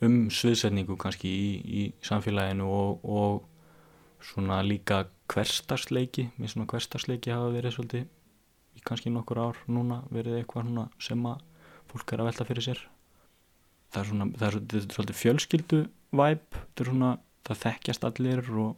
um 0.00 0.16
sviðsetningu 0.32 0.96
kannski 1.00 1.28
í, 1.28 1.48
í 1.60 1.82
samfélaginu 2.04 2.64
og, 2.64 3.02
og 3.04 4.24
svona 4.24 4.60
líka 4.64 5.04
hverstarsleiki 5.30 6.30
mér 6.38 6.52
svona 6.52 6.68
hverstarsleiki 6.70 7.32
hafa 7.34 7.52
verið 7.54 7.76
svolítið 7.76 8.08
kannski 8.86 9.12
nokkur 9.12 9.42
ár 9.44 9.60
núna 9.68 10.00
verið 10.08 10.38
eitthvað 10.40 10.86
sem 11.02 11.26
að 11.28 11.42
fólk 11.90 12.14
er 12.14 12.22
að 12.22 12.30
velta 12.30 12.46
fyrir 12.48 12.66
sér. 12.66 12.82
Það 13.90 14.02
er 14.02 14.08
svona, 14.10 14.26
það 14.38 14.46
er 14.46 14.56
svolítið, 14.94 15.16
fjölskyldu 15.18 15.80
væp, 16.20 16.58
það 16.74 16.84
er 16.84 16.90
svona 16.90 17.10
það 17.46 17.62
þekkjast 17.64 18.06
allir 18.06 18.52
og, 18.62 18.76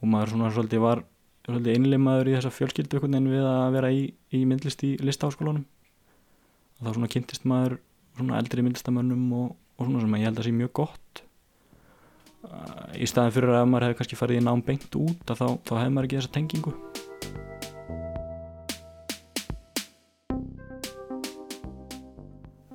og 0.00 0.10
maður 0.12 0.32
svona 0.34 0.52
svolítið 0.54 0.84
var 0.84 1.04
svolítið 1.44 1.76
einlimaður 1.76 2.30
í 2.30 2.36
þessa 2.38 2.54
fjölskyldu 2.54 3.02
veginn 3.02 3.28
við 3.28 3.44
að 3.48 3.66
vera 3.76 3.92
í, 3.92 4.06
í 4.32 4.40
myndlist 4.48 4.84
í 4.86 4.94
listaháskólanum. 5.04 5.66
Þá 6.80 6.90
svona 6.96 7.10
kynntist 7.12 7.44
maður 7.48 7.78
svona 8.16 8.40
eldri 8.40 8.64
myndlistamönnum 8.64 9.28
og, 9.36 9.54
og 9.76 9.88
svona 9.88 10.04
sem 10.04 10.18
ég 10.20 10.28
held 10.30 10.40
að 10.40 10.48
sé 10.48 10.54
mjög 10.56 10.74
gott. 10.80 11.24
Í 12.96 13.08
staðin 13.08 13.36
fyrir 13.36 13.56
að 13.58 13.68
maður 13.72 13.88
hefði 13.88 14.00
kannski 14.00 14.20
farið 14.20 14.40
í 14.40 14.44
nám 14.44 14.64
beint 14.64 15.00
út 15.00 15.24
þá, 15.28 15.46
þá 15.64 15.74
hefði 15.80 15.94
maður 15.96 16.08
ekki 16.08 16.20
þessa 16.20 16.34
tengingu 16.34 16.74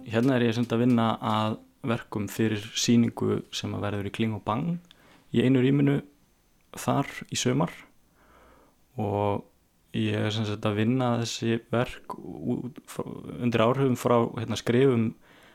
Hérna 0.10 0.38
er 0.38 0.48
ég 0.48 0.56
sem 0.58 0.66
að 0.66 0.86
vinna 0.86 1.12
að 1.22 1.60
verkum 1.89 2.28
fyrir 2.32 2.63
síningu 2.75 3.44
sem 3.56 3.74
að 3.75 3.86
verður 3.86 4.10
í 4.10 4.13
Kling 4.16 4.36
og 4.36 4.44
Bang 4.48 4.80
í 5.36 5.44
einu 5.46 5.62
rýminu 5.63 6.00
þar 6.78 7.08
í 7.30 7.38
sömar 7.39 7.72
og 9.00 9.46
ég 9.96 10.18
er 10.28 10.34
sem 10.34 10.48
sagt 10.48 10.66
að 10.68 10.82
vinna 10.82 11.12
þessi 11.22 11.60
verk 11.72 12.18
undir 12.20 13.63
áhrifum 13.63 13.98
frá 13.98 14.18
hérna, 14.38 14.58
skrifum 14.60 15.06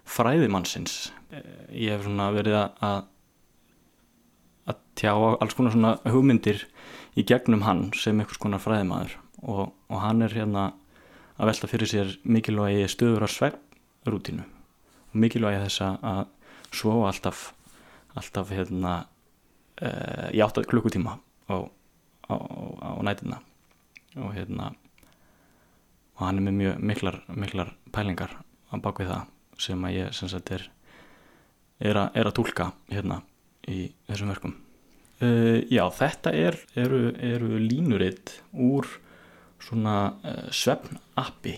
fræðimannsins. 0.05 1.13
Ég 1.73 1.95
hef 1.95 2.07
svona 2.07 2.31
verið 2.35 2.59
að 2.63 3.05
að 4.65 4.81
tjá 4.97 5.13
alls 5.13 5.55
konar 5.57 5.75
svona 5.75 5.93
hugmyndir 6.09 6.63
í 7.19 7.25
gegnum 7.27 7.67
hann 7.67 7.91
sem 7.99 8.17
einhvers 8.17 8.41
konar 8.41 8.63
fræðimaður. 8.65 9.19
Og, 9.45 9.75
og 9.93 10.01
hann 10.01 10.25
er 10.25 10.33
hérna 10.33 10.71
að 11.37 11.51
velta 11.51 11.69
fyrir 11.69 11.91
sér 11.91 12.15
mikilvægi 12.25 12.87
stöður 12.89 13.27
á 13.27 13.31
svefnrútinu 14.05 14.45
og 14.45 15.17
mikilvægi 15.17 15.63
þess 15.65 15.83
að 16.05 16.27
svo 16.75 17.05
alltaf 17.09 17.53
alltaf 18.15 18.51
hérna 18.53 19.07
e, 19.81 19.91
í 20.37 20.43
8 20.43 20.65
klukkutíma 20.69 21.17
á, 21.49 21.57
á, 22.29 22.35
á 22.85 22.91
nætina 23.03 23.41
og 24.17 24.35
hérna 24.35 24.75
og 26.15 26.27
hann 26.27 26.39
er 26.39 26.47
með 26.47 26.59
mjög 26.59 26.83
miklar, 26.83 27.23
miklar 27.29 27.73
pælingar 27.93 28.37
á 28.71 28.75
bakvið 28.79 29.11
það 29.11 29.33
sem 29.59 29.85
að 29.87 29.97
ég 29.97 30.13
sem 30.15 30.29
sagt 30.29 30.53
er 30.55 30.69
er, 31.81 31.97
a, 31.97 32.11
er 32.15 32.29
að 32.29 32.37
tólka 32.37 32.71
hérna 32.91 33.23
í 33.67 33.89
þessum 34.07 34.31
verkum. 34.31 34.55
Uh, 35.23 35.63
Já, 35.71 35.89
þetta 35.95 36.33
er, 36.35 36.59
eru, 36.79 37.15
eru 37.19 37.59
línuritt 37.59 38.37
úr 38.53 38.87
svona 39.63 40.15
uh, 40.23 40.51
svefn 40.55 40.99
appi 41.19 41.57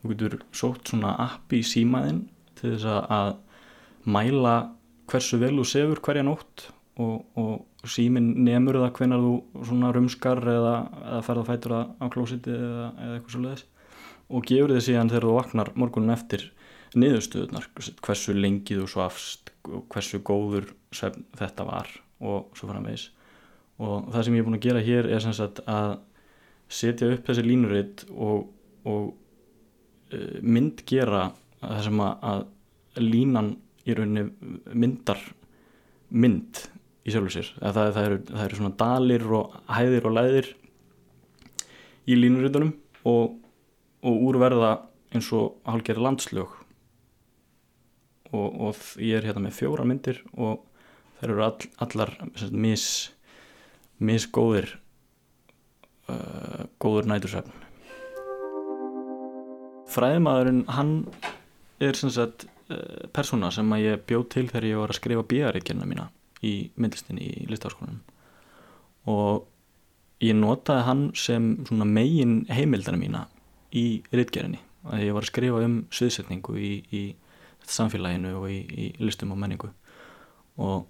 þú 0.00 0.12
getur 0.12 0.36
sótt 0.56 0.92
svona 0.92 1.14
appi 1.26 1.60
í 1.60 1.66
símaðinn 1.66 2.24
til 2.58 2.74
þess 2.74 3.06
að 3.06 3.32
mæla 4.10 4.54
hversu 5.10 5.40
vel 5.40 5.56
þú 5.58 5.66
sefur 5.68 6.02
hverja 6.04 6.24
nótt 6.26 6.68
og, 7.00 7.24
og 7.40 7.88
símin 7.88 8.32
nemur 8.44 8.78
það 8.80 8.94
hvenar 8.98 9.24
þú 9.24 9.64
svona 9.68 9.92
rumskar 9.96 10.40
eða, 10.52 10.74
eða 11.00 11.20
ferða 11.26 11.46
fætur 11.48 11.76
á 11.76 12.06
klósiti 12.12 12.54
eða, 12.54 12.88
eða 12.96 13.14
eitthvað 13.18 13.34
svo 13.34 13.44
leiðis 13.44 13.66
og 14.30 14.46
gefur 14.46 14.74
þið 14.74 14.84
síðan 14.86 15.12
þegar 15.12 15.26
þú 15.26 15.36
vaknar 15.38 15.72
morgunin 15.80 16.14
eftir 16.14 16.46
niðurstöðunar 16.98 17.70
hversu 18.02 18.34
lengi 18.36 18.76
þú 18.78 18.88
svafst 18.90 19.52
hversu 19.92 20.20
góður 20.26 20.70
þetta 20.90 21.66
var 21.66 21.90
og 22.20 22.50
svo 22.58 22.70
framvegs 22.70 23.10
og 23.80 24.10
það 24.12 24.24
sem 24.26 24.36
ég 24.36 24.42
er 24.42 24.48
búin 24.48 24.58
að 24.58 24.66
gera 24.66 24.84
hér 24.84 25.08
er 25.08 25.24
sem 25.24 25.34
sagt 25.36 25.62
að 25.70 25.98
setja 26.70 27.10
upp 27.14 27.26
þessi 27.26 27.44
línuritt 27.46 28.04
og, 28.12 28.50
og 28.86 29.14
uh, 30.12 30.38
mynd 30.42 30.84
gera 30.88 31.30
það 31.60 31.82
sem 31.86 32.02
að, 32.04 32.46
línan 33.00 33.50
í 33.86 33.94
rauninni 33.94 34.54
myndar 34.74 35.20
mynd 36.10 36.64
í 37.06 37.12
sjálfur 37.12 37.34
sér. 37.34 37.50
Það, 37.60 37.78
það, 37.78 38.00
eru, 38.04 38.18
það 38.30 38.46
eru 38.46 38.58
svona 38.58 38.78
dalir 38.80 39.26
og 39.38 39.58
hæðir 39.70 40.08
og 40.08 40.16
læðir 40.16 40.48
í 42.10 42.16
línurittunum 42.18 42.72
og, 43.08 43.36
og 44.02 44.24
úrverða 44.28 44.72
eins 45.14 45.30
og 45.36 45.60
hálfgerði 45.68 46.06
landslög. 46.06 46.58
Og, 48.30 48.48
og 48.66 48.82
ég 49.02 49.18
er 49.18 49.30
hérna 49.30 49.46
með 49.46 49.56
fjóra 49.58 49.86
myndir 49.86 50.20
og 50.34 50.60
þær 51.20 51.32
eru 51.32 51.46
all, 51.46 51.70
allar 51.82 52.12
sagt, 52.38 52.54
mis 52.54 52.84
misgóðir 54.00 54.70
uh, 56.08 56.64
góður 56.80 57.10
nætursefn 57.10 57.69
fræðimaðurinn 59.94 60.64
hann 60.76 60.94
er 61.80 61.98
sem 61.98 62.12
sagt 62.14 62.46
uh, 62.70 63.08
persóna 63.14 63.50
sem 63.54 63.70
að 63.74 63.84
ég 63.86 64.06
bjóð 64.08 64.26
til 64.34 64.46
þegar 64.48 64.68
ég 64.68 64.82
var 64.82 64.94
að 64.94 65.00
skrifa 65.00 65.26
bíaríkjana 65.32 65.88
mína 65.88 66.08
í 66.46 66.54
myndlistinni 66.80 67.26
í 67.26 67.46
listafaskólanum 67.50 68.00
og 69.10 69.46
ég 70.24 70.36
notaði 70.36 70.86
hann 70.86 71.04
sem 71.16 71.52
megin 71.70 72.42
heimildana 72.52 73.00
mína 73.00 73.26
í 73.76 74.02
rittgerinni 74.12 74.60
að 74.88 75.04
ég 75.06 75.16
var 75.16 75.24
að 75.24 75.32
skrifa 75.32 75.62
um 75.64 75.76
sviðsetningu 75.92 76.56
í, 76.56 76.72
í 76.96 77.02
samfélaginu 77.70 78.34
og 78.40 78.48
í, 78.50 78.58
í 78.64 78.86
listum 79.02 79.34
og 79.34 79.40
menningu. 79.40 79.70
Og, 80.60 80.86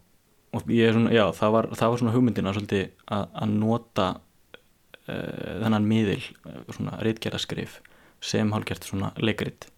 og 0.54 0.72
ég 0.72 0.88
er 0.88 0.96
svona, 0.96 1.12
já, 1.14 1.24
það 1.36 1.54
var, 1.56 1.68
það 1.78 1.92
var 1.92 2.02
svona 2.02 2.14
hugmyndina 2.14 2.54
svolítið 2.56 2.84
að, 3.06 3.24
að 3.42 3.54
nota 3.54 4.08
uh, 4.14 5.56
þennan 5.62 5.88
miðil 5.90 6.20
uh, 6.22 6.62
svona 6.70 6.98
reitgeraskrif 7.04 7.80
sem 8.20 8.52
hálfgert 8.52 8.86
svona 8.86 9.12
leikrit. 9.20 9.68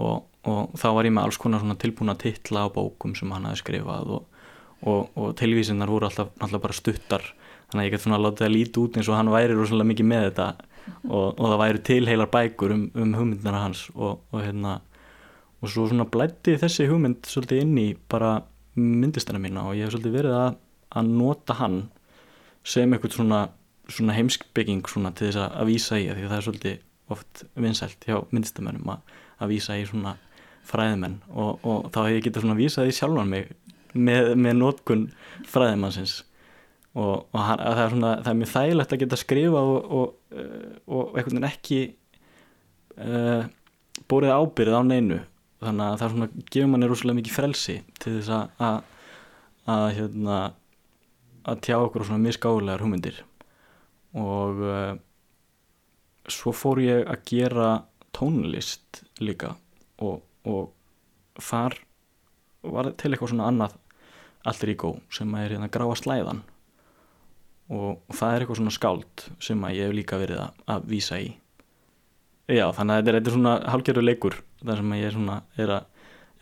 Og, 0.00 0.24
og 0.50 0.76
þá 0.78 0.88
var 0.96 1.08
ég 1.08 1.14
með 1.14 1.28
alls 1.28 1.40
konar 1.40 1.62
svona 1.62 1.78
tilbúna 1.80 2.16
titla 2.18 2.66
á 2.66 2.68
bókum 2.74 3.14
sem 3.18 3.30
hann 3.34 3.46
hafi 3.48 3.62
skrifað 3.62 4.14
og, 4.18 4.46
og, 4.82 5.10
og 5.14 5.34
tilvísinnar 5.38 5.90
voru 5.90 6.08
alltaf, 6.08 6.32
alltaf 6.42 6.62
bara 6.62 6.76
stuttar. 6.76 7.26
Þannig 7.70 7.82
að 7.82 7.88
ég 7.88 7.94
gæti 7.94 8.06
svona 8.06 8.20
að 8.20 8.26
láta 8.26 8.44
það 8.44 8.54
líti 8.54 8.82
út 8.82 8.98
eins 8.98 9.10
og 9.10 9.18
hann 9.18 9.32
væri 9.34 9.56
rosalega 9.56 9.90
mikið 9.90 10.10
með 10.10 10.26
þetta 10.28 10.48
og, 11.08 11.28
og 11.28 11.44
það 11.44 11.60
væri 11.62 11.84
til 11.88 12.02
heilar 12.08 12.30
bækur 12.32 12.74
um, 12.74 12.82
um 12.94 13.14
hugmyndina 13.18 13.62
hans 13.64 13.86
og 13.94 14.20
hérna 14.36 14.78
og 15.64 15.70
svo 15.72 15.86
svona 15.88 16.04
blætti 16.10 16.58
þessi 16.60 16.88
hugmynd 16.90 17.24
svolítið 17.28 17.62
inn 17.64 17.76
í 17.80 17.86
bara 18.10 18.36
myndistana 18.76 19.40
mína 19.40 19.64
og 19.68 19.78
ég 19.78 19.86
hef 19.86 19.94
svolítið 19.94 20.16
verið 20.18 20.36
að, 20.36 20.56
að 20.98 21.12
nota 21.20 21.56
hann 21.60 21.78
sem 22.64 22.92
eitthvað 22.92 23.16
svona, 23.16 23.40
svona 23.88 24.16
heimskbygging 24.16 24.84
svona 24.90 25.12
til 25.16 25.30
þess 25.30 25.40
að, 25.40 25.56
að 25.60 25.70
vísa 25.70 26.00
í 26.00 26.08
því 26.10 26.26
það 26.26 26.36
er 26.36 26.46
svolítið 26.48 26.82
oft 27.12 27.44
vinsælt 27.60 28.06
hjá 28.06 28.20
myndistamennum 28.30 28.94
að, 28.94 29.16
að 29.42 29.52
vísa 29.52 29.76
í 29.78 29.84
svona 29.88 30.14
fræðimenn 30.64 31.18
og, 31.28 31.64
og 31.66 31.90
þá 31.92 31.98
hef 32.06 32.14
ég 32.14 32.24
getið 32.28 32.46
svona 32.46 32.58
vísað 32.58 32.88
í 32.88 32.94
sjálfan 32.96 33.32
mig 33.32 33.50
með, 33.94 34.30
með 34.40 34.56
nótkun 34.60 35.04
fræðimannsins. 35.50 36.22
Og, 36.94 37.26
og 37.34 37.38
hann, 37.42 37.60
það, 37.60 37.82
er 37.82 37.92
svona, 37.92 38.14
það 38.22 38.30
er 38.30 38.40
mjög 38.40 38.50
þægilegt 38.52 38.94
að 38.94 39.00
geta 39.02 39.18
skrifa 39.18 39.62
og, 39.66 39.94
og, 39.98 40.40
og 40.86 41.16
einhvern 41.18 41.40
veginn 41.40 41.48
ekki 41.48 41.78
uh, 43.02 43.46
bórið 44.10 44.34
ábyrðið 44.34 44.78
á 44.78 44.82
neinu. 44.86 45.20
Þannig 45.64 45.86
að 45.86 45.96
það 45.98 46.06
er 46.06 46.14
svona, 46.14 46.44
gefur 46.54 46.70
manni 46.70 46.90
rúslega 46.90 47.18
mikið 47.18 47.34
frelsi 47.38 47.78
til 48.02 48.18
þess 48.18 48.34
að 48.36 48.64
að, 48.68 48.78
að 49.74 49.86
hérna 49.98 50.38
að 51.44 51.64
tjá 51.66 51.76
okkur 51.80 52.06
svona 52.06 52.24
misgálegar 52.24 52.84
hugmyndir. 52.84 53.20
Og 54.14 54.62
uh, 54.62 54.94
svo 56.30 56.52
fór 56.56 56.80
ég 56.82 57.04
að 57.10 57.24
gera 57.28 57.68
tónlist 58.14 59.02
líka 59.20 59.54
og, 60.02 60.22
og 60.46 60.72
þar 61.42 61.76
var 62.64 62.90
til 62.96 63.12
eitthvað 63.12 63.34
svona 63.34 63.48
annað 63.50 63.76
allir 64.48 64.74
í 64.74 64.76
gó 64.80 64.90
sem 65.12 65.30
er 65.38 65.54
hérna 65.54 65.70
gráa 65.72 65.96
slæðan. 65.98 66.42
Og, 67.72 67.96
og 67.96 68.12
það 68.12 68.34
er 68.34 68.44
eitthvað 68.44 68.60
svona 68.60 68.76
skáld 68.76 69.24
sem 69.42 69.64
að 69.64 69.78
ég 69.78 69.88
hef 69.88 69.96
líka 69.96 70.20
verið 70.20 70.42
að, 70.42 70.60
að 70.74 70.86
vísa 70.90 71.20
í. 71.20 71.30
Já 72.52 72.66
þannig 72.76 72.92
að 72.92 73.00
þetta 73.00 73.12
er, 73.14 73.18
er 73.20 73.36
svona 73.36 73.54
hálfgerður 73.72 74.04
leikur 74.04 74.38
þar 74.60 74.80
sem 74.80 74.94
ég 74.98 75.08
er 75.08 75.16
svona 75.16 75.38
er 75.56 75.74
að, 75.78 75.86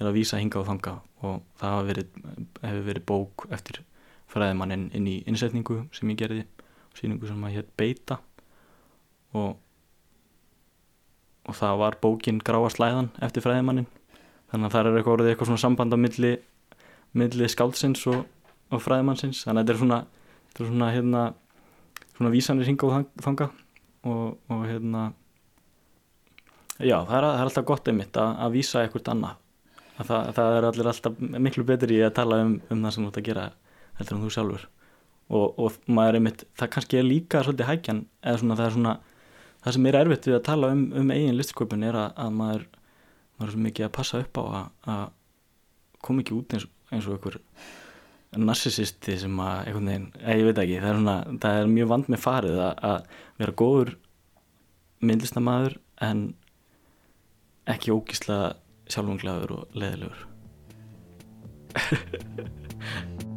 er 0.01 0.09
að 0.11 0.17
vísa 0.19 0.41
hinga 0.43 0.59
og 0.59 0.67
þanga 0.67 0.97
og 1.23 1.43
það 1.61 1.89
verið, 1.91 2.17
hefur 2.65 2.87
verið 2.89 3.07
bók 3.07 3.47
eftir 3.55 3.83
fræðimannin 4.33 4.89
inn 4.97 5.07
í 5.07 5.21
innsetningu 5.31 5.85
sem 5.95 6.11
ég 6.11 6.19
gerði 6.19 6.47
síningu 6.99 7.29
sem 7.29 7.47
að 7.47 7.55
hétt 7.59 7.71
Beita 7.79 8.19
og 9.39 9.61
og 11.49 11.59
það 11.59 11.81
var 11.83 11.99
bókin 12.03 12.41
Gráa 12.45 12.71
slæðan 12.71 13.11
eftir 13.25 13.45
fræðimannin 13.45 13.89
þannig 14.53 14.69
að 14.69 14.75
það 14.75 14.83
er 14.87 14.99
eitthvað 14.99 15.15
orðið 15.17 15.31
eitthvað 15.33 15.49
svona 15.49 15.63
samband 15.63 15.97
á 15.97 15.99
milli, 15.99 16.33
milli 17.17 17.49
skáldsins 17.49 18.03
og, 18.13 18.27
og 18.69 18.83
fræðimannsins. 18.85 19.41
Þannig 19.47 19.63
að 19.63 19.63
þetta 19.63 19.73
er 19.75 19.81
svona, 19.81 20.01
þetta 20.51 20.63
er 20.65 20.71
svona 20.71 20.91
hérna 20.93 21.23
svona 22.13 22.33
vísanir 22.35 22.69
hinga 22.69 22.89
og 22.89 23.23
þanga 23.25 23.49
og, 24.11 24.27
og 24.53 24.67
hérna 24.69 25.07
já 26.83 26.99
það 27.07 27.17
er, 27.17 27.25
það 27.25 27.39
er 27.39 27.47
alltaf 27.47 27.67
gott 27.71 27.89
einmitt 27.89 28.21
að, 28.21 28.35
að 28.45 28.59
vísa 28.59 28.83
eitthvað 28.83 29.11
annað. 29.15 29.41
Það, 30.03 30.29
það 30.37 30.59
er 30.59 30.67
allir 30.67 30.91
alltaf 30.93 31.19
miklu 31.47 31.65
betri 31.69 31.97
í 31.97 32.05
að 32.05 32.15
tala 32.17 32.43
um, 32.43 32.55
um 32.73 32.85
það 32.85 32.95
sem 32.95 33.07
þú 33.07 33.13
ætti 33.13 33.23
að 33.23 33.29
gera 33.31 33.49
heldur 33.99 34.17
en 34.17 34.23
þú 34.25 34.35
sjálfur. 34.37 34.69
Og, 35.33 35.61
og 35.63 35.77
maður 35.89 36.19
einmitt, 36.19 36.45
það 36.59 36.73
kannski 36.75 36.99
er 36.99 37.07
líka 37.07 37.41
svolítið 37.47 37.71
hækjan 37.71 38.05
eða 38.21 38.41
svona 38.43 38.57
það 38.59 38.67
er 38.67 38.75
svona 38.77 38.95
það 39.63 39.77
sem 39.77 39.89
er 39.89 39.99
erfitt 40.03 40.29
við 40.29 40.39
að 40.39 40.47
tala 40.49 40.73
um, 40.75 40.85
um 40.99 41.13
eigin 41.15 41.39
listsköpun 41.39 41.87
er 41.87 41.99
að, 41.99 42.15
að 42.25 42.39
maður 42.39 42.65
maður 43.37 43.49
er 43.49 43.55
svo 43.55 43.63
mikið 43.67 43.87
að 43.87 43.95
passa 43.97 44.21
upp 44.23 44.39
á 44.39 44.43
að, 44.43 44.67
að 44.93 45.07
koma 46.03 46.23
ekki 46.23 46.37
út 46.37 46.55
eins, 46.57 46.69
eins 46.93 47.09
og 47.09 47.17
einhver 47.17 47.39
narsisisti 48.43 49.19
sem 49.21 49.41
að 49.45 49.67
einhvern 49.67 49.91
veginn, 49.91 50.07
ég 50.25 50.47
veit 50.47 50.61
ekki 50.63 50.79
það 50.81 50.91
er, 50.93 51.01
svona, 51.01 51.17
það 51.43 51.59
er 51.59 51.73
mjög 51.75 51.91
vand 51.93 52.13
með 52.13 52.23
farið 52.23 52.63
að, 52.65 53.11
vera 53.43 53.59
góður 53.63 53.91
myndlistamæður 55.03 55.77
en 56.07 56.23
ekki 57.73 57.95
ógísla 57.95 58.39
sjálfunglaður 58.93 59.57
og 59.59 59.77
leðilegur 59.83 60.21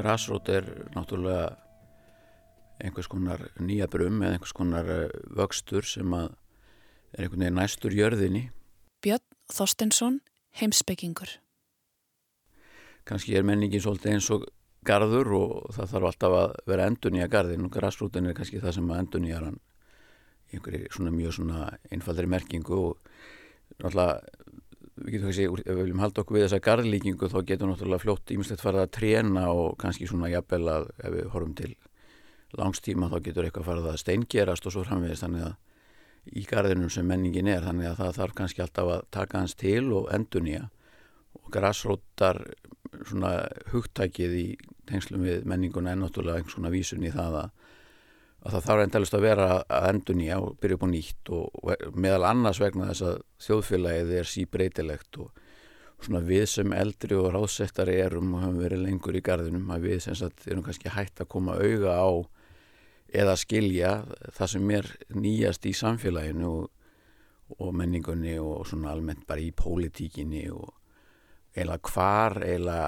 Grassroot 0.00 0.48
er 0.48 0.68
náttúrulega 0.94 1.50
einhvers 2.80 3.10
konar 3.12 3.42
nýja 3.60 3.88
brum 3.92 4.22
eða 4.24 4.38
einhvers 4.38 4.54
konar 4.56 4.88
eh, 4.88 5.12
vöxtur 5.36 5.84
sem 5.84 6.14
að 6.16 6.30
er 7.12 7.26
einhvern 7.26 7.44
veginn 7.44 7.58
næstur 7.58 7.94
jörðinni. 7.94 8.46
Björn 9.04 9.26
Þorstensson, 9.50 10.20
heimsbyggingur. 10.60 11.34
Kanski 13.08 13.34
er 13.36 13.44
menningin 13.46 13.82
svolítið 13.82 14.14
eins 14.14 14.28
og 14.32 14.46
garður 14.86 15.32
og 15.36 15.54
það 15.74 15.90
þarf 15.92 16.08
alltaf 16.10 16.36
að 16.38 16.54
vera 16.70 16.86
endun 16.88 17.18
í 17.18 17.24
að 17.24 17.32
garðin 17.34 17.66
og 17.66 17.74
grassrootin 17.74 18.30
er 18.30 18.36
kannski 18.38 18.62
það 18.62 18.76
sem 18.78 18.92
að 18.92 19.02
endun 19.02 19.26
í 19.28 19.34
hann 19.34 19.58
í 20.50 20.58
einhverju 20.58 20.92
svona 20.94 21.12
mjög 21.14 21.36
svona 21.36 21.66
einfaldri 21.92 22.30
merkingu 22.30 22.78
og 22.78 23.10
náttúrulega 23.76 24.59
við 25.00 25.14
getum 25.14 25.30
kannski, 25.30 25.46
ef 25.48 25.70
við 25.70 25.80
viljum 25.82 26.02
halda 26.02 26.22
okkur 26.22 26.36
við 26.36 26.46
þessa 26.46 26.64
garðlíkingu 26.66 27.30
þá 27.30 27.38
getum 27.48 27.72
náttúrulega 27.72 28.04
fljótt 28.04 28.34
ímislegt 28.34 28.64
farið 28.64 28.84
að 28.84 28.92
tréna 28.96 29.46
og 29.52 29.78
kannski 29.80 30.08
svona 30.10 30.30
jafnvel 30.32 30.66
að 30.68 30.90
ef 30.98 31.14
við 31.14 31.30
horfum 31.34 31.54
til 31.58 31.70
langstíma 32.58 33.10
þá 33.10 33.18
getur 33.26 33.46
eitthvað 33.46 33.68
farið 33.68 33.90
að 33.92 34.00
steingerast 34.02 34.66
og 34.66 34.74
svo 34.74 34.84
framvegist 34.86 35.26
þannig 35.26 35.46
að 35.48 35.58
í 36.36 36.44
garðinum 36.48 36.90
sem 36.92 37.06
menningin 37.06 37.48
er 37.50 37.64
þannig 37.64 37.90
að 37.90 38.02
það 38.02 38.18
þarf 38.18 38.36
kannski 38.40 38.64
alltaf 38.64 38.92
að 38.94 39.06
taka 39.16 39.40
hans 39.40 39.56
til 39.58 39.86
og 39.96 40.10
endunja 40.14 40.66
og 41.38 41.48
græsrótar 41.54 42.42
svona 43.06 43.32
hugtækið 43.70 44.36
í 44.36 44.46
tengslum 44.90 45.24
við 45.24 45.46
menninguna 45.48 45.94
er 45.94 46.00
náttúrulega 46.00 46.40
einhvers 46.40 46.56
svona 46.58 46.72
vísun 46.74 47.06
í 47.06 47.12
það 47.14 47.38
að 47.44 47.59
að 48.40 48.54
það 48.54 48.66
þarf 48.66 48.82
endalist 48.84 49.14
að 49.16 49.24
vera 49.26 49.46
að 49.68 49.86
endur 49.90 50.16
nýja 50.16 50.40
og 50.40 50.56
byrja 50.60 50.78
upp 50.78 50.84
á 50.84 50.88
nýtt 50.90 51.30
og 51.36 51.70
meðal 51.92 52.26
annars 52.30 52.60
vegna 52.62 52.88
þess 52.88 53.06
að 53.10 53.22
þjóðfélagið 53.46 54.12
er 54.16 54.30
síbreytilegt 54.30 55.20
og 55.20 55.40
svona 56.00 56.22
við 56.24 56.46
sem 56.48 56.72
eldri 56.72 57.18
og 57.20 57.28
ráðsettari 57.34 57.98
erum 58.00 58.34
og 58.36 58.44
höfum 58.46 58.60
verið 58.62 58.84
lengur 58.86 59.18
í 59.18 59.24
gardinum 59.24 59.72
að 59.74 59.86
við 59.90 60.02
sem 60.06 60.16
sagt 60.16 60.46
erum 60.48 60.64
kannski 60.64 60.92
hægt 60.94 61.20
að 61.20 61.30
koma 61.34 61.58
auga 61.60 61.98
á 62.00 62.10
eða 63.20 63.36
skilja 63.36 63.92
það 64.36 64.52
sem 64.54 64.74
er 64.78 64.90
nýjast 65.12 65.66
í 65.68 65.74
samfélaginu 65.76 66.48
og, 66.48 66.66
og 67.58 67.72
menningunni 67.76 68.38
og 68.40 68.64
svona 68.70 68.94
almennt 68.94 69.26
bara 69.28 69.44
í 69.44 69.50
pólitíkinni 69.52 70.46
og 70.54 70.70
eila 71.58 71.76
hvar 71.82 72.38
eila 72.46 72.80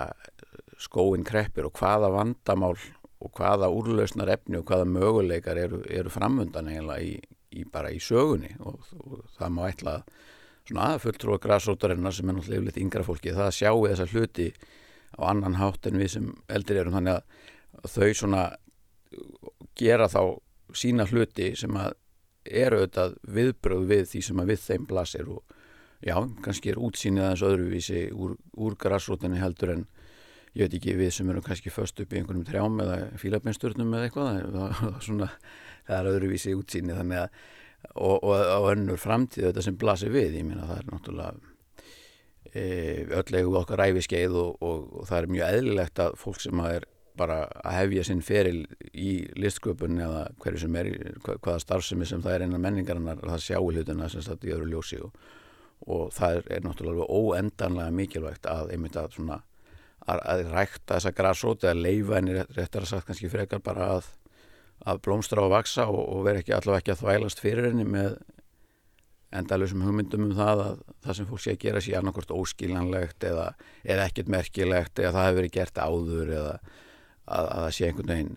skóin 0.80 1.26
kreppir 1.26 1.68
og 1.68 1.76
hvaða 1.76 2.08
vandamál 2.14 2.78
og 3.22 3.32
hvaða 3.38 3.70
úrlausnar 3.72 4.30
efni 4.35 4.58
og 4.58 4.66
hvaða 4.68 4.88
möguleikar 4.90 5.61
eru, 5.61 5.82
eru 5.88 6.12
framöndan 6.12 6.70
eiginlega 6.72 7.06
í, 7.06 7.16
í 7.54 7.64
bara 7.70 7.92
í 7.94 8.00
sögunni. 8.02 8.52
Og, 8.61 8.82
og 8.98 9.24
það 9.38 9.54
má 9.56 9.62
ætla 9.68 9.96
að 9.98 10.12
svona 10.68 10.98
fulltrúa 11.02 11.40
græsrótarinnar 11.42 12.14
sem 12.14 12.28
er 12.28 12.37
náttúrulega 12.37 12.61
yfirleitt 12.61 12.82
yngra 12.82 13.06
fólki 13.06 13.35
það 13.37 13.54
sjáu 13.56 13.87
þessa 13.87 14.08
hluti 14.12 14.48
á 15.18 15.20
annan 15.28 15.58
hátt 15.58 15.88
en 15.90 15.98
við 16.00 16.12
sem 16.16 16.28
eldri 16.48 16.82
erum. 16.82 16.96
Þannig 16.98 17.18
að 17.18 17.96
þau 17.96 18.12
svona 18.20 18.44
gera 19.78 20.08
þá 20.11 20.22
sína 20.76 21.06
hluti 21.11 21.52
sem 21.58 21.76
að 21.76 21.98
eru 22.48 22.82
auðvitað 22.82 23.18
viðbröð 23.37 23.90
við 23.90 24.06
því 24.12 24.22
sem 24.26 24.40
að 24.42 24.52
við 24.52 24.62
þeim 24.66 24.87
blasir 24.90 25.28
og 25.30 25.58
já, 26.02 26.16
kannski 26.42 26.72
er 26.72 26.80
útsýnið 26.82 27.26
aðeins 27.26 27.44
öðruvísi 27.46 28.00
úr, 28.11 28.35
úr 28.58 28.76
græsrótinni 28.80 29.38
heldur 29.42 29.76
en 29.76 29.85
ég 30.52 30.66
veit 30.66 30.76
ekki 30.78 30.96
við 30.98 31.14
sem 31.16 31.32
erum 31.32 31.44
kannski 31.46 31.72
först 31.72 32.00
upp 32.02 32.12
í 32.12 32.20
einhvernum 32.20 32.44
trjám 32.48 32.80
eða 32.84 32.98
fílabennsturnum 33.20 33.94
eða 33.96 34.08
eitthvað 34.08 34.42
það, 34.52 34.86
svona, 35.06 35.30
það 35.88 35.98
er 35.98 36.10
öðruvísi 36.12 36.56
útsýni 36.58 36.96
að 36.96 37.32
og, 37.94 38.22
og, 38.22 38.36
og 38.36 38.68
önnur 38.72 39.00
framtíð 39.00 39.48
þetta 39.48 39.64
sem 39.66 39.78
blasir 39.78 40.12
við 40.14 40.38
ég 40.38 40.46
minna 40.46 40.68
það 40.68 40.78
er 40.78 40.90
náttúrulega 40.92 41.32
e, 42.52 42.64
öll 43.18 43.38
eigu 43.40 43.58
okkar 43.58 43.82
ræfiskeið 43.82 44.38
og, 44.38 44.62
og 44.62 45.06
það 45.08 45.18
er 45.18 45.30
mjög 45.36 45.56
eðlilegt 45.58 46.02
að 46.04 46.18
fólk 46.20 46.42
sem 46.44 46.62
að 46.62 46.76
er 46.78 46.88
bara 47.18 47.42
að 47.60 47.76
hefja 47.76 48.06
sinn 48.08 48.22
feril 48.24 48.62
í 48.96 49.10
listsköpun 49.36 50.00
eða 50.00 50.24
hverju 50.40 50.62
sem 50.62 50.76
er, 50.80 50.90
hva, 51.24 51.36
hvaða 51.44 51.60
starfsemi 51.64 52.08
sem 52.08 52.22
það 52.24 52.36
er 52.36 52.44
einan 52.46 52.64
menningarinnar 52.64 53.20
að 53.20 53.34
það 53.34 53.46
sjáu 53.46 53.66
hlutuna 53.68 54.08
sem 54.12 54.24
þetta 54.24 54.48
í 54.48 54.54
öðru 54.56 54.70
ljósi 54.70 55.00
og 55.02 56.12
það 56.14 56.38
er, 56.38 56.48
er 56.56 56.64
náttúrulega 56.64 57.08
óendanlega 57.10 57.96
mikilvægt 57.98 58.48
að 58.48 58.72
einmitt 58.72 58.96
að 58.96 59.18
svona 59.18 59.42
að, 60.10 60.44
rækta 60.52 60.98
þessa 60.98 61.14
græsrót 61.16 61.64
eða 61.66 61.78
leifa 61.78 62.18
henni 62.18 62.36
réttar 62.42 62.84
að 62.84 62.92
sagt 62.92 63.08
kannski 63.08 63.30
frekar 63.32 63.62
bara 63.64 63.88
að, 63.98 64.10
að 64.86 65.02
blómstra 65.06 65.44
og 65.44 65.52
vaksa 65.54 65.88
og, 65.90 66.00
og 66.02 66.24
vera 66.26 66.42
ekki 66.42 66.54
allavega 66.56 66.82
ekki 66.82 66.94
að 66.96 67.02
þvælast 67.04 67.42
fyrir 67.42 67.68
henni 67.70 67.86
með 67.88 68.16
endalusum 69.32 69.84
hugmyndum 69.86 70.28
um 70.28 70.36
það 70.36 70.62
að 70.66 70.80
það 71.04 71.18
sem 71.18 71.28
fólk 71.30 71.42
sé 71.42 71.54
að 71.54 71.62
gera 71.64 71.82
sé 71.84 71.94
annarkort 71.96 72.34
óskiljanlegt 72.36 73.24
eða, 73.24 73.46
eða 73.82 74.08
ekkert 74.10 74.32
merkilegt 74.32 75.00
eða 75.00 75.14
það 75.16 75.28
hefur 75.28 75.38
verið 75.40 75.54
gert 75.56 75.80
áður 75.80 76.32
eða 76.36 76.56
að, 76.56 77.46
að 77.46 77.62
það 77.62 77.70
sé 77.76 77.88
einhvern 77.88 78.12
veginn 78.12 78.34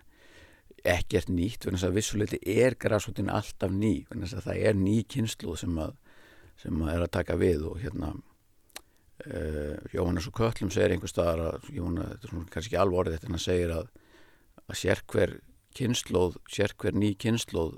ekkert 0.86 1.32
nýtt, 1.34 1.65
þannig 1.65 1.84
að 1.88 1.97
vissuleiti 1.97 2.39
er 2.62 2.75
græsvotin 2.78 3.32
alltaf 3.34 3.73
ný, 3.73 4.06
þannig 4.06 4.36
að 4.38 4.45
það 4.45 4.60
er 4.69 4.78
ný 4.78 4.95
kynsluð 5.10 5.60
sem 5.63 5.80
að, 5.82 5.95
sem 6.62 6.84
að 6.84 6.91
er 6.93 7.06
að 7.08 7.13
taka 7.17 7.38
við 7.41 7.65
og 7.71 7.80
hérna 7.82 8.13
uh, 9.32 9.76
Jóhannes 9.94 10.30
og 10.30 10.38
Köllum 10.38 10.72
segir 10.74 10.96
einhver 10.96 11.12
staðar 11.12 11.44
að, 11.50 11.70
Jóhannes, 11.76 12.12
þetta 12.14 12.28
er 12.28 12.34
svona 12.34 12.54
kannski 12.54 12.72
ekki 12.74 12.82
alveg 12.82 13.02
orðið 13.02 13.18
þetta 13.18 13.30
en 13.30 13.38
hann 13.38 13.46
segir 13.46 13.74
að, 13.76 13.90
að 14.66 14.80
sérkver 14.82 15.36
kynsluð, 15.76 16.38
sérkver 16.52 16.96
ný 16.96 17.12
kynsluð 17.20 17.76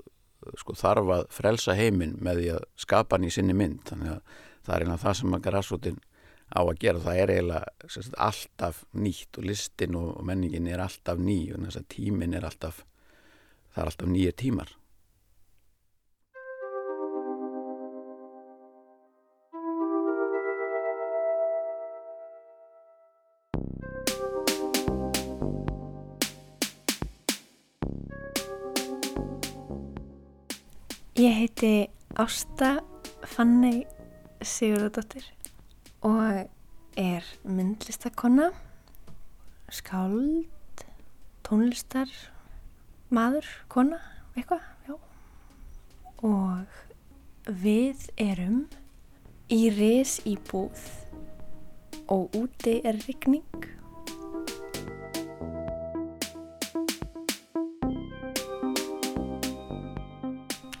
sko 0.58 0.76
þarf 0.78 1.14
að 1.16 1.24
frelsa 1.34 1.74
heiminn 1.76 2.14
með 2.22 2.42
því 2.42 2.50
að 2.56 2.68
skapa 2.78 3.16
hann 3.16 3.26
í 3.26 3.32
sinni 3.34 3.56
mynd. 3.58 3.82
Þannig 3.88 4.12
að 4.14 4.36
það 4.64 4.74
er 4.74 4.84
einlega 4.84 5.02
það 5.02 5.16
sem 5.20 5.34
að 5.34 5.46
græsvotin 5.48 5.98
á 6.48 6.60
að 6.62 6.78
gera. 6.84 7.04
Það 7.04 7.22
er 7.22 7.32
eiginlega 7.34 7.90
sagt, 7.96 8.18
alltaf 8.28 8.82
nýtt 8.96 9.40
og 9.40 9.48
listin 9.48 9.98
og 9.98 10.12
menningin 10.28 10.70
er 10.70 10.84
alltaf 10.84 11.20
ný 11.20 11.40
og 11.52 11.66
þess 11.66 11.82
að 11.82 11.88
tímin 11.96 12.36
er 12.38 12.46
alltaf 12.48 12.84
það 13.74 13.82
er 13.82 13.90
alltaf 13.92 14.12
nýja 14.14 14.36
tímar 14.38 14.77
Ég 31.18 31.32
heiti 31.34 31.90
Ásta 32.14 32.76
Fanney 33.26 33.80
Sigurðardóttir 34.38 35.24
og 36.06 36.46
er 36.94 37.26
myndlistakonna, 37.42 38.52
skáld, 39.66 40.84
tónlistar, 41.42 42.06
maður, 43.10 43.50
kona, 43.66 43.98
eitthvað, 44.36 44.62
já. 44.86 44.94
Og 46.22 47.50
við 47.66 48.06
erum 48.28 48.62
í 49.50 49.64
ris 49.74 50.20
í 50.22 50.36
búð 50.52 50.86
og 52.06 52.36
úti 52.38 52.78
er 52.86 53.00
rigning. 53.06 53.66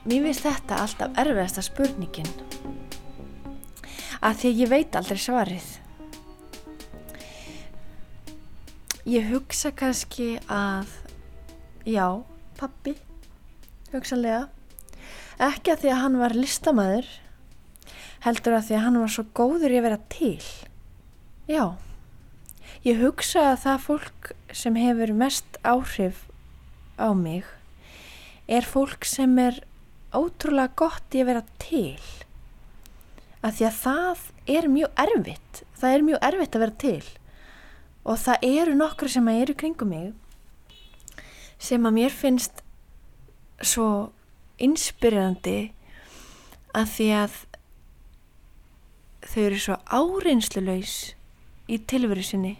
Mér 0.08 0.24
finnst 0.24 0.46
þetta 0.46 0.78
alltaf 0.80 1.18
erfiðasta 1.20 1.66
spurningin 1.66 2.30
að 4.24 4.38
því 4.40 4.52
ég 4.62 4.70
veit 4.72 4.96
aldrei 4.98 5.20
svarið. 5.20 5.66
Ég 9.08 9.28
hugsa 9.32 9.70
kannski 9.72 10.34
að 10.52 10.90
já, 11.88 12.04
pappi, 12.58 12.94
hugsanlega, 13.92 14.46
ekki 15.40 15.72
að 15.72 15.84
því 15.84 15.92
að 15.94 16.02
hann 16.02 16.18
var 16.20 16.36
listamæður, 16.36 17.12
heldur 18.26 18.58
að 18.58 18.66
því 18.68 18.78
að 18.78 18.84
hann 18.84 18.98
var 19.04 19.14
svo 19.14 19.24
góður 19.38 19.76
í 19.76 19.78
að 19.80 19.86
vera 19.88 20.00
til. 20.12 20.67
Já, 21.48 21.78
ég 22.84 22.98
hugsa 23.00 23.54
að 23.54 23.62
það 23.62 23.84
fólk 23.86 24.32
sem 24.52 24.76
hefur 24.76 25.14
mest 25.16 25.56
áhrif 25.64 26.26
á 27.00 27.08
mig 27.16 27.46
er 28.48 28.68
fólk 28.68 29.08
sem 29.08 29.32
er 29.40 29.62
ótrúlega 30.12 30.76
gott 30.76 31.16
í 31.16 31.22
að 31.22 31.30
vera 31.30 31.44
til. 31.62 31.96
Að 33.40 33.56
því 33.56 33.66
að 33.68 33.80
það 33.80 34.22
er 34.58 34.68
mjög 34.72 35.02
erfitt 35.06 35.62
það 35.78 35.94
er 35.94 36.06
mjög 36.10 36.22
erfitt 36.28 36.56
að 36.56 36.64
vera 36.64 36.78
til. 36.84 37.02
Og 38.08 38.22
það 38.22 38.46
eru 38.48 38.78
nokkru 38.78 39.10
sem 39.12 39.28
eru 39.32 39.56
kringum 39.58 39.92
mig 39.92 40.14
sem 41.58 41.86
að 41.88 41.96
mér 41.96 42.14
finnst 42.14 42.62
svo 43.64 44.12
inspirerandi 44.62 45.72
að 46.76 46.92
því 46.94 47.08
að 47.18 47.38
þau 49.28 49.40
eru 49.42 49.62
svo 49.62 49.78
áreinslulegs 49.90 50.98
í 51.68 51.78
tilveru 51.90 52.24
sinni. 52.24 52.56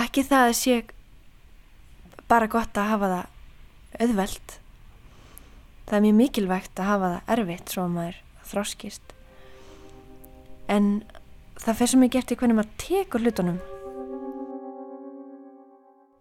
Ekki 0.00 0.24
það 0.26 0.48
að 0.48 0.56
sé 0.58 0.80
bara 2.30 2.50
gott 2.50 2.78
að 2.78 2.90
hafa 2.94 3.12
það 3.14 4.02
auðvelt. 4.06 4.58
Það 5.86 5.96
er 5.98 6.04
mjög 6.06 6.20
mikilvægt 6.24 6.82
að 6.82 6.92
hafa 6.94 7.14
það 7.14 7.32
erfitt 7.36 7.72
svo 7.72 7.86
að 7.86 7.96
maður 7.96 8.20
þróskist 8.50 9.16
en 10.70 10.90
það 11.60 11.78
fer 11.80 11.90
svo 11.90 12.00
mikið 12.00 12.22
eftir 12.22 12.38
hvernig 12.40 12.58
maður 12.60 12.74
tekur 12.84 13.24
hlutunum. 13.24 13.58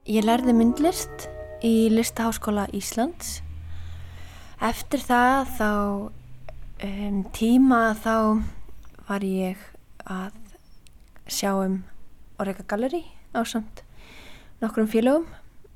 Ég 0.09 0.25
lærði 0.25 0.55
myndlist 0.57 1.27
í 1.65 1.89
Listaháskóla 1.93 2.65
Íslands. 2.73 3.39
Eftir 4.65 5.03
það 5.05 5.51
þá 5.59 5.71
um, 6.87 7.19
tíma 7.35 7.81
þá 8.01 8.15
var 9.07 9.25
ég 9.25 9.61
að 10.09 10.48
sjá 11.29 11.53
um 11.61 11.83
Orega 12.39 12.63
Gallery 12.67 13.03
á 13.35 13.45
samt 13.45 13.83
nokkrum 14.61 14.87
félögum 14.89 15.27